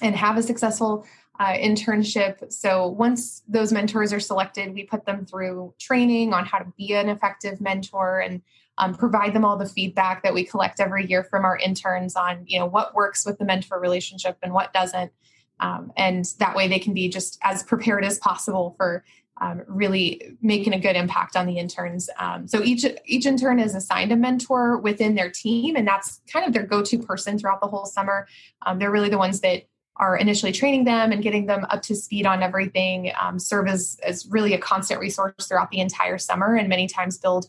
and 0.00 0.16
have 0.16 0.36
a 0.36 0.42
successful 0.42 1.06
uh, 1.40 1.54
internship. 1.54 2.52
So 2.52 2.88
once 2.88 3.42
those 3.48 3.72
mentors 3.72 4.12
are 4.12 4.20
selected, 4.20 4.74
we 4.74 4.84
put 4.84 5.06
them 5.06 5.24
through 5.24 5.74
training 5.80 6.34
on 6.34 6.44
how 6.44 6.58
to 6.58 6.72
be 6.76 6.92
an 6.94 7.08
effective 7.08 7.60
mentor 7.60 8.20
and 8.20 8.42
um, 8.78 8.94
provide 8.94 9.34
them 9.34 9.44
all 9.44 9.56
the 9.56 9.66
feedback 9.66 10.22
that 10.22 10.34
we 10.34 10.44
collect 10.44 10.80
every 10.80 11.06
year 11.06 11.24
from 11.24 11.44
our 11.44 11.58
interns 11.58 12.16
on 12.16 12.44
you 12.46 12.58
know 12.58 12.66
what 12.66 12.94
works 12.94 13.26
with 13.26 13.38
the 13.38 13.44
mentor 13.44 13.78
relationship 13.78 14.38
and 14.42 14.52
what 14.52 14.72
doesn't. 14.72 15.12
Um, 15.60 15.92
and 15.96 16.24
that 16.38 16.56
way 16.56 16.68
they 16.68 16.78
can 16.78 16.94
be 16.94 17.08
just 17.08 17.38
as 17.42 17.62
prepared 17.62 18.04
as 18.04 18.18
possible 18.18 18.74
for 18.76 19.04
um, 19.40 19.62
really 19.66 20.36
making 20.40 20.72
a 20.72 20.78
good 20.78 20.96
impact 20.96 21.36
on 21.36 21.46
the 21.46 21.58
interns. 21.58 22.08
Um, 22.18 22.46
so 22.46 22.62
each 22.62 22.84
each 23.06 23.26
intern 23.26 23.58
is 23.58 23.74
assigned 23.74 24.12
a 24.12 24.16
mentor 24.16 24.78
within 24.78 25.14
their 25.14 25.30
team, 25.30 25.76
and 25.76 25.86
that's 25.86 26.20
kind 26.32 26.46
of 26.46 26.52
their 26.52 26.64
go-to 26.64 26.98
person 26.98 27.38
throughout 27.38 27.60
the 27.60 27.66
whole 27.66 27.86
summer. 27.86 28.26
Um, 28.64 28.78
they're 28.78 28.90
really 28.90 29.08
the 29.08 29.18
ones 29.18 29.40
that 29.40 29.64
are 29.96 30.16
initially 30.16 30.52
training 30.52 30.84
them 30.84 31.12
and 31.12 31.22
getting 31.22 31.46
them 31.46 31.66
up 31.68 31.82
to 31.82 31.94
speed 31.94 32.26
on 32.26 32.42
everything 32.42 33.12
um, 33.20 33.38
serve 33.38 33.68
as, 33.68 33.98
as 34.02 34.26
really 34.26 34.54
a 34.54 34.58
constant 34.58 35.00
resource 35.00 35.34
throughout 35.46 35.70
the 35.70 35.80
entire 35.80 36.18
summer 36.18 36.56
and 36.56 36.68
many 36.68 36.86
times 36.86 37.18
build 37.18 37.48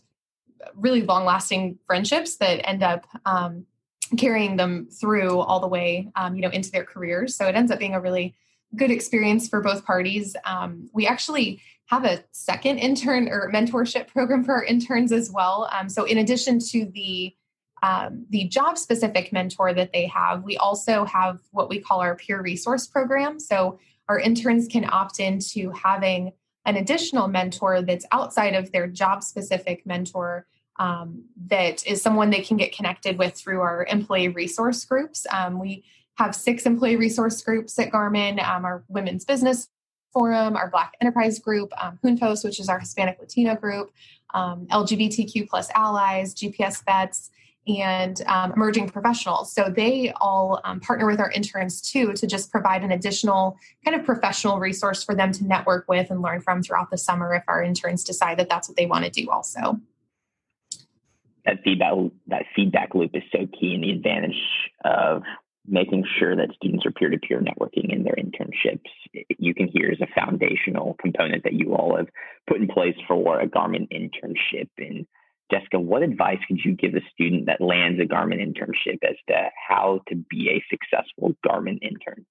really 0.74 1.02
long 1.02 1.24
lasting 1.24 1.78
friendships 1.86 2.36
that 2.36 2.66
end 2.68 2.82
up 2.82 3.06
um, 3.24 3.66
carrying 4.18 4.56
them 4.56 4.86
through 4.86 5.38
all 5.38 5.60
the 5.60 5.68
way 5.68 6.10
um, 6.16 6.34
you 6.34 6.42
know 6.42 6.50
into 6.50 6.70
their 6.70 6.84
careers. 6.84 7.34
So 7.34 7.46
it 7.46 7.54
ends 7.54 7.70
up 7.70 7.78
being 7.78 7.94
a 7.94 8.00
really 8.00 8.34
good 8.76 8.90
experience 8.90 9.48
for 9.48 9.60
both 9.60 9.84
parties. 9.84 10.36
Um, 10.44 10.88
we 10.92 11.06
actually 11.06 11.60
have 11.86 12.04
a 12.04 12.24
second 12.32 12.78
intern 12.78 13.28
or 13.28 13.50
mentorship 13.52 14.08
program 14.08 14.42
for 14.42 14.54
our 14.54 14.64
interns 14.64 15.12
as 15.12 15.30
well. 15.30 15.68
Um, 15.72 15.88
so 15.88 16.04
in 16.04 16.18
addition 16.18 16.58
to 16.70 16.86
the 16.86 17.34
um, 17.84 18.24
the 18.30 18.44
job 18.44 18.78
specific 18.78 19.30
mentor 19.30 19.74
that 19.74 19.92
they 19.92 20.06
have, 20.06 20.42
we 20.42 20.56
also 20.56 21.04
have 21.04 21.40
what 21.50 21.68
we 21.68 21.78
call 21.78 22.00
our 22.00 22.16
peer 22.16 22.40
resource 22.40 22.86
program. 22.86 23.38
So 23.38 23.78
our 24.08 24.18
interns 24.18 24.68
can 24.68 24.88
opt 24.88 25.20
into 25.20 25.70
having 25.70 26.32
an 26.64 26.76
additional 26.76 27.28
mentor 27.28 27.82
that's 27.82 28.06
outside 28.10 28.54
of 28.54 28.72
their 28.72 28.86
job 28.86 29.22
specific 29.22 29.84
mentor 29.84 30.46
um, 30.78 31.24
that 31.48 31.86
is 31.86 32.00
someone 32.00 32.30
they 32.30 32.40
can 32.40 32.56
get 32.56 32.74
connected 32.74 33.18
with 33.18 33.34
through 33.34 33.60
our 33.60 33.84
employee 33.90 34.28
resource 34.28 34.82
groups. 34.86 35.26
Um, 35.30 35.60
we 35.60 35.84
have 36.14 36.34
six 36.34 36.64
employee 36.64 36.96
resource 36.96 37.42
groups 37.42 37.78
at 37.78 37.92
Garmin 37.92 38.42
um, 38.42 38.64
our 38.64 38.82
Women's 38.88 39.26
Business 39.26 39.68
Forum, 40.10 40.56
our 40.56 40.70
Black 40.70 40.94
Enterprise 41.02 41.38
Group, 41.38 41.70
um, 41.82 41.98
Juntos, 42.02 42.44
which 42.44 42.58
is 42.58 42.70
our 42.70 42.78
Hispanic 42.78 43.18
Latino 43.20 43.54
group, 43.54 43.90
um, 44.32 44.66
LGBTQ 44.70 45.48
plus 45.48 45.68
allies, 45.74 46.34
GPS 46.34 46.82
vets, 46.86 47.30
and 47.66 48.20
um, 48.26 48.52
emerging 48.52 48.90
professionals. 48.90 49.52
So 49.52 49.72
they 49.74 50.12
all 50.20 50.60
um, 50.64 50.80
partner 50.80 51.06
with 51.06 51.20
our 51.20 51.30
interns 51.30 51.80
too 51.80 52.12
to 52.14 52.26
just 52.26 52.50
provide 52.50 52.82
an 52.82 52.92
additional 52.92 53.56
kind 53.84 53.98
of 53.98 54.04
professional 54.04 54.58
resource 54.58 55.02
for 55.02 55.14
them 55.14 55.32
to 55.32 55.44
network 55.46 55.86
with 55.88 56.10
and 56.10 56.20
learn 56.20 56.40
from 56.40 56.62
throughout 56.62 56.90
the 56.90 56.98
summer 56.98 57.34
if 57.34 57.42
our 57.48 57.62
interns 57.62 58.04
decide 58.04 58.38
that 58.38 58.48
that's 58.48 58.68
what 58.68 58.76
they 58.76 58.86
want 58.86 59.04
to 59.04 59.10
do 59.10 59.30
also. 59.30 59.80
That 61.46 61.62
feedback, 61.62 61.92
that 62.28 62.44
feedback 62.54 62.94
loop 62.94 63.10
is 63.14 63.22
so 63.32 63.46
key 63.58 63.74
and 63.74 63.84
the 63.84 63.90
advantage 63.90 64.40
of 64.84 65.22
making 65.66 66.04
sure 66.18 66.36
that 66.36 66.54
students 66.54 66.84
are 66.84 66.90
peer-to-peer 66.90 67.40
networking 67.40 67.92
in 67.92 68.02
their 68.02 68.14
internships 68.14 68.90
you 69.38 69.54
can 69.54 69.68
hear 69.68 69.90
is 69.90 70.00
a 70.00 70.20
foundational 70.20 70.96
component 71.00 71.44
that 71.44 71.52
you 71.52 71.74
all 71.74 71.96
have 71.96 72.08
put 72.48 72.60
in 72.60 72.68
place 72.68 72.96
for 73.06 73.40
a 73.40 73.48
garmin 73.48 73.88
internship 73.90 74.68
and 74.78 75.06
Jessica, 75.50 75.78
what 75.78 76.02
advice 76.02 76.38
could 76.48 76.58
you 76.64 76.74
give 76.74 76.94
a 76.94 77.00
student 77.12 77.46
that 77.46 77.60
lands 77.60 78.00
a 78.00 78.04
Garmin 78.04 78.40
internship 78.40 78.98
as 79.02 79.16
to 79.28 79.50
how 79.68 80.00
to 80.08 80.16
be 80.16 80.50
a 80.50 80.64
successful 80.70 81.34
Garmin 81.46 81.78
intern? 81.82 82.24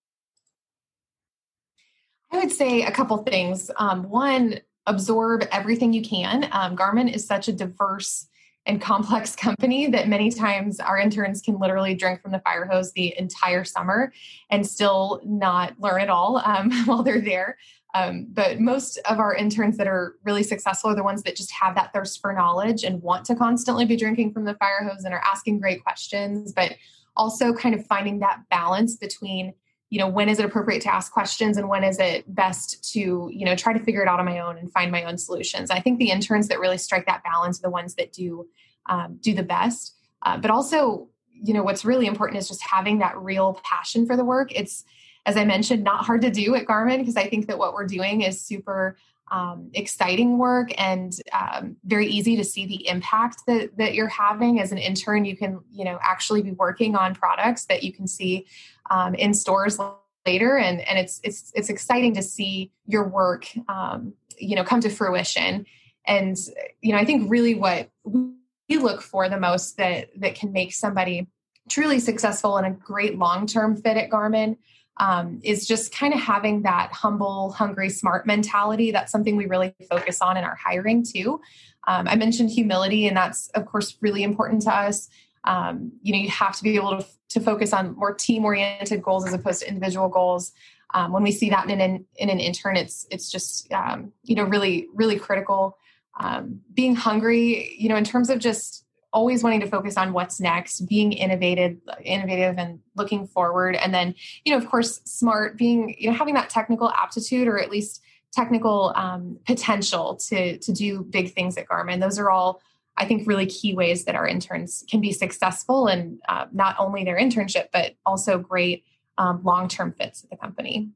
I 2.31 2.37
would 2.37 2.51
say 2.51 2.81
a 2.81 2.91
couple 2.91 3.17
things. 3.17 3.69
Um, 3.77 4.09
one, 4.09 4.59
absorb 4.87 5.43
everything 5.51 5.93
you 5.93 6.01
can. 6.01 6.49
Um, 6.51 6.75
Garmin 6.75 7.13
is 7.13 7.25
such 7.25 7.47
a 7.47 7.53
diverse 7.53 8.27
and 8.65 8.81
complex 8.81 9.35
company 9.35 9.87
that 9.87 10.07
many 10.07 10.31
times 10.31 10.79
our 10.79 10.97
interns 10.97 11.41
can 11.41 11.59
literally 11.59 11.93
drink 11.93 12.21
from 12.21 12.31
the 12.31 12.39
fire 12.39 12.65
hose 12.65 12.91
the 12.93 13.13
entire 13.17 13.63
summer 13.63 14.11
and 14.49 14.65
still 14.65 15.21
not 15.23 15.79
learn 15.79 16.01
at 16.01 16.09
all 16.09 16.37
um, 16.37 16.71
while 16.85 17.03
they're 17.03 17.21
there. 17.21 17.57
Um, 17.95 18.27
but 18.31 18.59
most 18.59 18.97
of 19.07 19.19
our 19.19 19.35
interns 19.35 19.77
that 19.77 19.87
are 19.87 20.15
really 20.23 20.41
successful 20.41 20.89
are 20.89 20.95
the 20.95 21.03
ones 21.03 21.21
that 21.23 21.35
just 21.35 21.51
have 21.51 21.75
that 21.75 21.93
thirst 21.93 22.21
for 22.21 22.33
knowledge 22.33 22.83
and 22.83 23.01
want 23.03 23.25
to 23.25 23.35
constantly 23.35 23.85
be 23.85 23.95
drinking 23.95 24.33
from 24.33 24.45
the 24.45 24.55
fire 24.55 24.83
hose 24.83 25.03
and 25.03 25.13
are 25.13 25.23
asking 25.23 25.59
great 25.59 25.83
questions, 25.83 26.51
but 26.53 26.73
also 27.15 27.53
kind 27.53 27.75
of 27.75 27.85
finding 27.85 28.19
that 28.19 28.41
balance 28.49 28.95
between 28.95 29.53
you 29.91 29.99
know 29.99 30.07
when 30.07 30.27
is 30.27 30.39
it 30.39 30.45
appropriate 30.45 30.81
to 30.81 30.91
ask 30.91 31.11
questions 31.11 31.55
and 31.55 31.69
when 31.69 31.83
is 31.83 31.99
it 31.99 32.23
best 32.33 32.91
to 32.93 33.29
you 33.31 33.45
know 33.45 33.55
try 33.55 33.73
to 33.73 33.79
figure 33.79 34.01
it 34.01 34.07
out 34.07 34.19
on 34.19 34.25
my 34.25 34.39
own 34.39 34.57
and 34.57 34.71
find 34.71 34.91
my 34.91 35.03
own 35.03 35.19
solutions. 35.19 35.69
I 35.69 35.79
think 35.79 35.99
the 35.99 36.09
interns 36.09 36.47
that 36.47 36.59
really 36.59 36.79
strike 36.79 37.05
that 37.05 37.23
balance 37.23 37.59
are 37.59 37.61
the 37.61 37.69
ones 37.69 37.93
that 37.95 38.11
do 38.11 38.47
um, 38.87 39.19
do 39.21 39.35
the 39.35 39.43
best. 39.43 39.95
Uh, 40.23 40.37
but 40.37 40.49
also 40.49 41.09
you 41.31 41.53
know 41.53 41.61
what's 41.61 41.85
really 41.85 42.07
important 42.07 42.39
is 42.39 42.47
just 42.47 42.63
having 42.63 42.99
that 42.99 43.15
real 43.17 43.61
passion 43.63 44.07
for 44.07 44.17
the 44.17 44.25
work. 44.25 44.51
It's 44.55 44.83
as 45.25 45.37
i 45.37 45.45
mentioned 45.45 45.83
not 45.83 46.05
hard 46.05 46.21
to 46.21 46.29
do 46.29 46.55
at 46.55 46.65
garmin 46.65 46.99
because 46.99 47.17
i 47.17 47.27
think 47.27 47.47
that 47.47 47.57
what 47.57 47.73
we're 47.73 47.87
doing 47.87 48.21
is 48.21 48.41
super 48.41 48.95
um, 49.31 49.71
exciting 49.73 50.37
work 50.37 50.71
and 50.77 51.13
um, 51.31 51.75
very 51.85 52.07
easy 52.07 52.35
to 52.35 52.43
see 52.43 52.67
the 52.67 52.87
impact 52.87 53.43
that, 53.47 53.75
that 53.77 53.95
you're 53.95 54.07
having. 54.07 54.59
As 54.59 54.71
an 54.71 54.77
intern 54.77 55.25
you 55.25 55.35
can 55.35 55.59
you 55.71 55.83
know 55.85 55.97
actually 56.01 56.43
be 56.43 56.51
working 56.51 56.95
on 56.95 57.15
products 57.15 57.65
that 57.65 57.83
you 57.83 57.91
can 57.91 58.07
see 58.07 58.45
um, 58.91 59.15
in 59.15 59.33
stores 59.33 59.79
later 60.25 60.57
and 60.57 60.81
and 60.81 60.99
it's 60.99 61.19
it's 61.23 61.51
it's 61.55 61.69
exciting 61.69 62.13
to 62.13 62.21
see 62.21 62.71
your 62.85 63.07
work 63.07 63.47
um, 63.67 64.13
you 64.37 64.55
know 64.55 64.63
come 64.63 64.81
to 64.81 64.89
fruition. 64.89 65.65
And 66.05 66.37
you 66.81 66.91
know 66.91 66.97
i 66.97 67.05
think 67.05 67.31
really 67.31 67.55
what 67.55 67.89
we 68.03 68.77
look 68.77 69.01
for 69.01 69.29
the 69.29 69.39
most 69.39 69.77
that 69.77 70.09
that 70.17 70.35
can 70.35 70.51
make 70.51 70.73
somebody 70.73 71.27
truly 71.69 71.97
successful 71.97 72.57
and 72.57 72.67
a 72.67 72.71
great 72.71 73.17
long-term 73.17 73.77
fit 73.77 73.95
at 73.95 74.09
garmin 74.09 74.57
um, 74.97 75.39
is 75.43 75.67
just 75.67 75.93
kind 75.93 76.13
of 76.13 76.19
having 76.19 76.61
that 76.63 76.91
humble, 76.91 77.51
hungry, 77.51 77.89
smart 77.89 78.27
mentality. 78.27 78.91
That's 78.91 79.11
something 79.11 79.35
we 79.35 79.47
really 79.47 79.73
focus 79.89 80.21
on 80.21 80.37
in 80.37 80.43
our 80.43 80.55
hiring 80.55 81.03
too. 81.03 81.41
Um, 81.87 82.07
I 82.07 82.15
mentioned 82.15 82.51
humility, 82.51 83.07
and 83.07 83.17
that's 83.17 83.49
of 83.49 83.65
course 83.65 83.97
really 84.01 84.23
important 84.23 84.61
to 84.63 84.75
us. 84.75 85.09
Um, 85.43 85.91
you 86.01 86.13
know, 86.13 86.19
you 86.19 86.29
have 86.29 86.55
to 86.57 86.63
be 86.63 86.75
able 86.75 86.99
to, 86.99 87.05
to 87.29 87.39
focus 87.39 87.73
on 87.73 87.95
more 87.95 88.13
team-oriented 88.13 89.01
goals 89.01 89.27
as 89.27 89.33
opposed 89.33 89.61
to 89.61 89.67
individual 89.67 90.07
goals. 90.07 90.53
Um, 90.93 91.11
when 91.11 91.23
we 91.23 91.31
see 91.31 91.49
that 91.49 91.69
in 91.69 91.81
an 91.81 92.05
in 92.15 92.29
an 92.29 92.39
intern, 92.39 92.77
it's 92.77 93.07
it's 93.09 93.31
just 93.31 93.71
um, 93.73 94.13
you 94.23 94.35
know 94.35 94.43
really 94.43 94.87
really 94.93 95.17
critical. 95.17 95.77
Um, 96.19 96.61
being 96.71 96.95
hungry, 96.95 97.75
you 97.79 97.89
know, 97.89 97.95
in 97.95 98.03
terms 98.03 98.29
of 98.29 98.37
just 98.37 98.82
always 99.13 99.43
wanting 99.43 99.59
to 99.61 99.67
focus 99.67 99.95
on 99.95 100.11
what's 100.11 100.39
next 100.39 100.81
being 100.87 101.13
innovative 101.13 101.77
innovative 102.03 102.57
and 102.57 102.79
looking 102.95 103.27
forward. 103.27 103.75
And 103.75 103.93
then 103.93 104.15
you 104.43 104.51
know 104.51 104.57
of 104.57 104.69
course 104.69 105.01
smart 105.05 105.57
being 105.57 105.95
you 105.97 106.09
know 106.09 106.15
having 106.15 106.33
that 106.33 106.49
technical 106.49 106.89
aptitude 106.89 107.47
or 107.47 107.59
at 107.59 107.69
least 107.69 108.01
technical 108.33 108.91
um, 108.95 109.39
potential 109.45 110.15
to 110.15 110.57
to 110.57 110.73
do 110.73 111.03
big 111.03 111.33
things 111.33 111.57
at 111.57 111.67
garmin. 111.67 112.01
Those 112.01 112.19
are 112.19 112.29
all 112.29 112.61
i 112.95 113.05
think 113.05 113.27
really 113.27 113.47
key 113.47 113.73
ways 113.73 114.05
that 114.05 114.13
our 114.13 114.27
interns 114.27 114.83
can 114.87 115.01
be 115.01 115.11
successful 115.11 115.87
and 115.87 116.19
uh, 116.29 116.45
not 116.51 116.75
only 116.77 117.03
their 117.03 117.17
internship 117.17 117.65
but 117.73 117.95
also 118.05 118.37
great 118.37 118.85
um, 119.17 119.41
long-term 119.43 119.93
fits 119.93 120.23
at 120.23 120.29
the 120.29 120.37
company. 120.37 120.89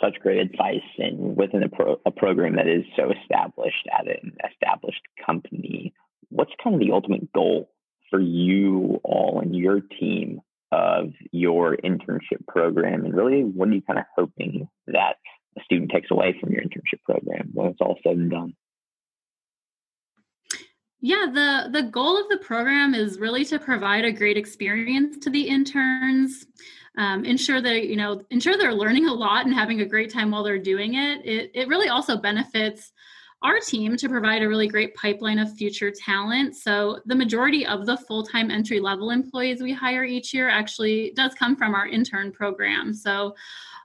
Such 0.00 0.18
great 0.20 0.38
advice 0.38 0.88
and 0.98 1.36
within 1.36 1.62
a, 1.62 1.68
pro- 1.68 2.00
a 2.06 2.10
program 2.10 2.56
that 2.56 2.68
is 2.68 2.84
so 2.96 3.10
established 3.10 3.88
at 3.98 4.06
an 4.06 4.36
established 4.48 5.02
company 5.24 5.92
what's 6.30 6.52
kind 6.62 6.74
of 6.74 6.80
the 6.80 6.92
ultimate 6.92 7.32
goal 7.32 7.70
for 8.10 8.20
you 8.20 9.00
all 9.04 9.40
and 9.40 9.54
your 9.54 9.80
team 9.80 10.40
of 10.72 11.12
your 11.32 11.76
internship 11.76 12.46
program? 12.46 13.04
And 13.04 13.14
really, 13.14 13.42
what 13.42 13.68
are 13.68 13.72
you 13.72 13.82
kind 13.82 13.98
of 13.98 14.04
hoping 14.16 14.68
that 14.86 15.16
a 15.58 15.64
student 15.64 15.90
takes 15.90 16.10
away 16.10 16.36
from 16.40 16.52
your 16.52 16.62
internship 16.62 17.02
program 17.04 17.50
when 17.52 17.68
it's 17.68 17.80
all 17.80 17.98
said 18.02 18.16
and 18.16 18.30
done? 18.30 18.54
Yeah, 21.00 21.26
the 21.32 21.70
the 21.70 21.88
goal 21.88 22.20
of 22.20 22.28
the 22.28 22.38
program 22.38 22.92
is 22.92 23.20
really 23.20 23.44
to 23.46 23.58
provide 23.58 24.04
a 24.04 24.12
great 24.12 24.36
experience 24.36 25.16
to 25.18 25.30
the 25.30 25.42
interns, 25.42 26.44
um, 26.96 27.24
ensure 27.24 27.60
that 27.60 27.86
you 27.86 27.94
know 27.94 28.22
ensure 28.30 28.56
they're 28.56 28.74
learning 28.74 29.06
a 29.06 29.14
lot 29.14 29.46
and 29.46 29.54
having 29.54 29.80
a 29.80 29.86
great 29.86 30.12
time 30.12 30.32
while 30.32 30.42
they're 30.42 30.58
doing 30.58 30.94
it. 30.94 31.24
It 31.24 31.52
it 31.54 31.68
really 31.68 31.88
also 31.88 32.16
benefits 32.16 32.92
our 33.42 33.60
team 33.60 33.96
to 33.96 34.08
provide 34.08 34.42
a 34.42 34.48
really 34.48 34.66
great 34.66 34.94
pipeline 34.96 35.38
of 35.38 35.54
future 35.54 35.92
talent. 35.92 36.56
So, 36.56 37.00
the 37.06 37.14
majority 37.14 37.64
of 37.64 37.86
the 37.86 37.96
full 37.96 38.24
time 38.24 38.50
entry 38.50 38.80
level 38.80 39.10
employees 39.10 39.62
we 39.62 39.72
hire 39.72 40.04
each 40.04 40.34
year 40.34 40.48
actually 40.48 41.12
does 41.14 41.34
come 41.34 41.54
from 41.54 41.74
our 41.74 41.86
intern 41.86 42.32
program. 42.32 42.92
So, 42.92 43.36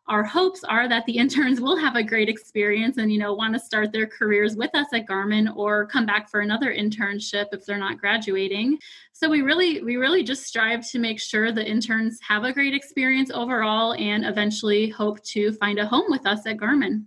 our 0.08 0.24
hopes 0.24 0.64
are 0.64 0.90
that 0.90 1.06
the 1.06 1.18
interns 1.18 1.62
will 1.62 1.78
have 1.78 1.96
a 1.96 2.04
great 2.04 2.30
experience 2.30 2.98
and 2.98 3.12
you 3.12 3.20
know 3.20 3.34
want 3.34 3.54
to 3.54 3.60
start 3.60 3.92
their 3.92 4.08
careers 4.08 4.56
with 4.56 4.74
us 4.74 4.88
at 4.94 5.06
Garmin 5.06 5.56
or 5.56 5.86
come 5.86 6.06
back 6.06 6.30
for 6.30 6.42
another 6.42 6.74
internship 6.74 7.48
if 7.52 7.66
they're 7.66 7.78
not 7.78 8.00
graduating. 8.00 8.80
So 9.12 9.30
we 9.30 9.42
really 9.42 9.84
we 9.84 9.98
really 9.98 10.24
just 10.24 10.44
strive 10.44 10.90
to 10.90 11.00
make 11.00 11.20
sure 11.20 11.52
the 11.52 11.66
interns 11.66 12.20
have 12.28 12.44
a 12.44 12.54
great 12.54 12.74
experience 12.74 13.30
overall 13.30 13.94
and 13.94 14.26
eventually 14.26 14.90
hope 14.90 15.24
to 15.26 15.52
find 15.54 15.78
a 15.78 15.86
home 15.86 16.06
with 16.10 16.26
us 16.26 16.48
at 16.48 16.58
Garmin. 16.58 17.06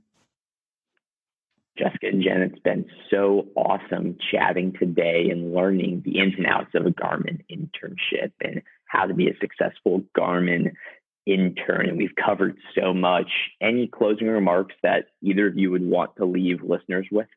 Jessica 1.79 2.07
and 2.09 2.23
Jen, 2.23 2.43
it's 2.43 2.59
been 2.61 2.87
so 3.11 3.47
awesome 3.55 4.17
chatting 4.31 4.73
today 4.79 5.29
and 5.31 5.55
learning 5.55 6.03
the 6.05 6.19
ins 6.19 6.35
and 6.37 6.47
outs 6.47 6.75
of 6.75 6.87
a 6.87 6.91
Garmin 6.91 7.43
internship 7.51 8.33
and 8.41 8.62
how 8.87 9.07
to 9.07 9.15
be 9.15 9.29
a 9.29 9.37
successful 9.41 10.03
Garmin 10.17 10.73
intern. 11.27 11.89
And 11.89 11.99
we've 11.99 12.15
covered 12.15 12.57
so 12.79 12.95
much. 12.95 13.31
Any 13.61 13.89
closing 13.89 14.29
remarks 14.29 14.75
that 14.83 15.07
either 15.23 15.49
of 15.49 15.59
you 15.59 15.71
would 15.71 15.85
want 15.85 16.17
to 16.17 16.25
leave 16.25 16.62
listeners 16.62 17.07
with? 17.11 17.29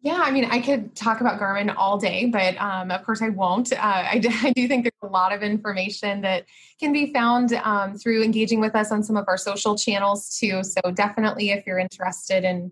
Yeah, 0.00 0.20
I 0.22 0.30
mean, 0.30 0.44
I 0.44 0.60
could 0.60 0.94
talk 0.94 1.20
about 1.20 1.40
Garmin 1.40 1.74
all 1.76 1.98
day, 1.98 2.26
but 2.26 2.56
um, 2.60 2.92
of 2.92 3.04
course 3.04 3.20
I 3.20 3.30
won't. 3.30 3.72
Uh, 3.72 3.78
I, 3.80 4.18
do, 4.18 4.28
I, 4.42 4.52
do, 4.52 4.68
think 4.68 4.84
there's 4.84 5.10
a 5.10 5.12
lot 5.12 5.32
of 5.32 5.42
information 5.42 6.20
that 6.20 6.44
can 6.78 6.92
be 6.92 7.12
found 7.12 7.52
um, 7.64 7.96
through 7.96 8.22
engaging 8.22 8.60
with 8.60 8.76
us 8.76 8.92
on 8.92 9.02
some 9.02 9.16
of 9.16 9.24
our 9.26 9.36
social 9.36 9.76
channels 9.76 10.38
too. 10.38 10.62
So 10.62 10.92
definitely, 10.92 11.50
if 11.50 11.66
you're 11.66 11.78
interested 11.78 12.44
in 12.44 12.70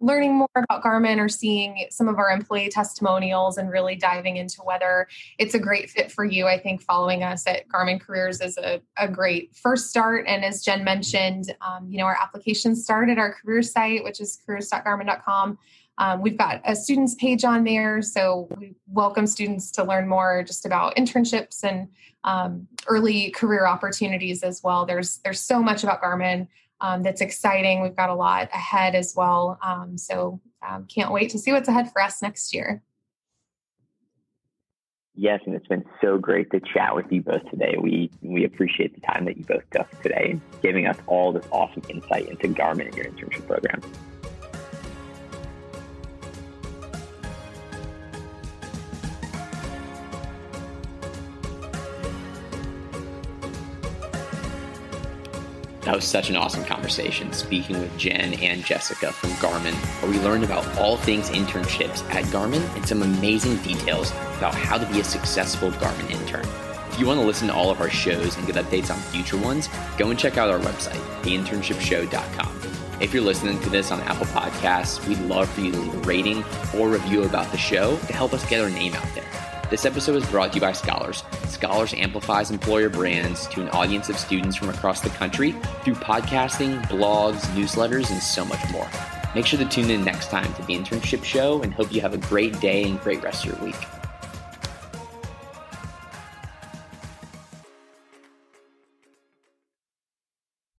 learning 0.00 0.36
more 0.36 0.48
about 0.54 0.84
Garmin 0.84 1.18
or 1.18 1.28
seeing 1.28 1.86
some 1.90 2.06
of 2.06 2.18
our 2.18 2.30
employee 2.30 2.68
testimonials 2.68 3.58
and 3.58 3.68
really 3.68 3.96
diving 3.96 4.36
into 4.36 4.62
whether 4.62 5.08
it's 5.38 5.54
a 5.54 5.58
great 5.58 5.90
fit 5.90 6.12
for 6.12 6.24
you, 6.24 6.46
I 6.46 6.58
think 6.58 6.82
following 6.82 7.24
us 7.24 7.44
at 7.48 7.68
Garmin 7.68 8.00
Careers 8.00 8.40
is 8.40 8.56
a, 8.58 8.80
a 8.96 9.08
great 9.08 9.56
first 9.56 9.90
start. 9.90 10.26
And 10.28 10.44
as 10.44 10.62
Jen 10.62 10.84
mentioned, 10.84 11.54
um, 11.60 11.90
you 11.90 11.98
know, 11.98 12.04
our 12.04 12.16
applications 12.20 12.84
start 12.84 13.10
at 13.10 13.18
our 13.18 13.34
career 13.34 13.62
site, 13.62 14.04
which 14.04 14.20
is 14.20 14.38
careers.garmin.com. 14.46 15.58
Um, 15.98 16.22
we've 16.22 16.38
got 16.38 16.60
a 16.64 16.76
students 16.76 17.16
page 17.16 17.44
on 17.44 17.64
there, 17.64 18.00
so 18.02 18.48
we 18.56 18.74
welcome 18.86 19.26
students 19.26 19.70
to 19.72 19.84
learn 19.84 20.08
more 20.08 20.44
just 20.44 20.64
about 20.64 20.94
internships 20.96 21.64
and 21.64 21.88
um, 22.22 22.68
early 22.86 23.30
career 23.30 23.66
opportunities 23.66 24.42
as 24.44 24.62
well. 24.62 24.86
There's 24.86 25.18
there's 25.18 25.40
so 25.40 25.60
much 25.60 25.82
about 25.82 26.00
Garmin 26.00 26.46
um, 26.80 27.02
that's 27.02 27.20
exciting. 27.20 27.82
We've 27.82 27.96
got 27.96 28.10
a 28.10 28.14
lot 28.14 28.48
ahead 28.54 28.94
as 28.94 29.14
well, 29.16 29.58
um, 29.60 29.98
so 29.98 30.40
um, 30.66 30.86
can't 30.86 31.12
wait 31.12 31.30
to 31.30 31.38
see 31.38 31.52
what's 31.52 31.68
ahead 31.68 31.92
for 31.92 32.00
us 32.00 32.22
next 32.22 32.54
year. 32.54 32.82
Yes, 35.16 35.40
and 35.46 35.54
it's 35.56 35.66
been 35.66 35.84
so 36.00 36.16
great 36.16 36.48
to 36.52 36.60
chat 36.60 36.94
with 36.94 37.06
you 37.10 37.22
both 37.22 37.42
today. 37.50 37.74
We 37.76 38.08
we 38.22 38.44
appreciate 38.44 38.94
the 38.94 39.00
time 39.00 39.24
that 39.24 39.36
you 39.36 39.44
both 39.44 39.68
took 39.70 39.90
today 40.00 40.40
giving 40.62 40.86
us 40.86 40.96
all 41.08 41.32
this 41.32 41.46
awesome 41.50 41.82
insight 41.88 42.28
into 42.28 42.46
Garmin 42.48 42.86
and 42.86 42.94
your 42.94 43.06
internship 43.06 43.48
program. 43.48 43.82
That 55.88 55.96
was 55.96 56.04
such 56.04 56.28
an 56.28 56.36
awesome 56.36 56.66
conversation 56.66 57.32
speaking 57.32 57.80
with 57.80 57.96
Jen 57.96 58.34
and 58.34 58.62
Jessica 58.62 59.10
from 59.10 59.30
Garmin, 59.36 59.72
where 60.02 60.10
we 60.10 60.20
learned 60.20 60.44
about 60.44 60.76
all 60.76 60.98
things 60.98 61.30
internships 61.30 62.04
at 62.14 62.24
Garmin 62.26 62.60
and 62.76 62.86
some 62.86 63.00
amazing 63.00 63.56
details 63.62 64.10
about 64.36 64.54
how 64.54 64.76
to 64.76 64.84
be 64.92 65.00
a 65.00 65.04
successful 65.04 65.70
Garmin 65.70 66.10
intern. 66.10 66.46
If 66.90 67.00
you 67.00 67.06
want 67.06 67.20
to 67.20 67.26
listen 67.26 67.48
to 67.48 67.54
all 67.54 67.70
of 67.70 67.80
our 67.80 67.88
shows 67.88 68.36
and 68.36 68.46
get 68.46 68.56
updates 68.56 68.90
on 68.90 69.00
future 69.00 69.38
ones, 69.38 69.70
go 69.96 70.10
and 70.10 70.18
check 70.18 70.36
out 70.36 70.50
our 70.50 70.58
website, 70.58 71.00
theinternshipshow.com. 71.22 73.00
If 73.00 73.14
you're 73.14 73.22
listening 73.22 73.58
to 73.60 73.70
this 73.70 73.90
on 73.90 74.02
Apple 74.02 74.26
Podcasts, 74.26 75.08
we'd 75.08 75.20
love 75.20 75.48
for 75.48 75.62
you 75.62 75.72
to 75.72 75.78
leave 75.78 75.94
a 75.94 75.98
rating 76.00 76.44
or 76.76 76.90
review 76.90 77.22
about 77.22 77.50
the 77.50 77.56
show 77.56 77.96
to 77.96 78.12
help 78.12 78.34
us 78.34 78.46
get 78.50 78.60
our 78.60 78.68
name 78.68 78.92
out 78.92 79.08
there. 79.14 79.24
This 79.70 79.86
episode 79.86 80.16
is 80.16 80.26
brought 80.28 80.52
to 80.52 80.56
you 80.56 80.60
by 80.60 80.72
Scholars. 80.72 81.24
Scholars 81.48 81.94
amplifies 81.94 82.50
employer 82.50 82.88
brands 82.88 83.46
to 83.48 83.62
an 83.62 83.68
audience 83.70 84.08
of 84.08 84.18
students 84.18 84.56
from 84.56 84.68
across 84.68 85.00
the 85.00 85.08
country 85.10 85.52
through 85.82 85.94
podcasting, 85.94 86.80
blogs, 86.84 87.40
newsletters, 87.54 88.10
and 88.10 88.22
so 88.22 88.44
much 88.44 88.60
more. 88.70 88.88
Make 89.34 89.46
sure 89.46 89.58
to 89.58 89.64
tune 89.64 89.90
in 89.90 90.04
next 90.04 90.30
time 90.30 90.52
to 90.54 90.62
the 90.62 90.76
internship 90.76 91.24
show 91.24 91.62
and 91.62 91.72
hope 91.72 91.92
you 91.92 92.00
have 92.00 92.14
a 92.14 92.18
great 92.18 92.58
day 92.60 92.84
and 92.84 93.00
great 93.00 93.22
rest 93.22 93.46
of 93.46 93.52
your 93.52 93.64
week. 93.64 93.97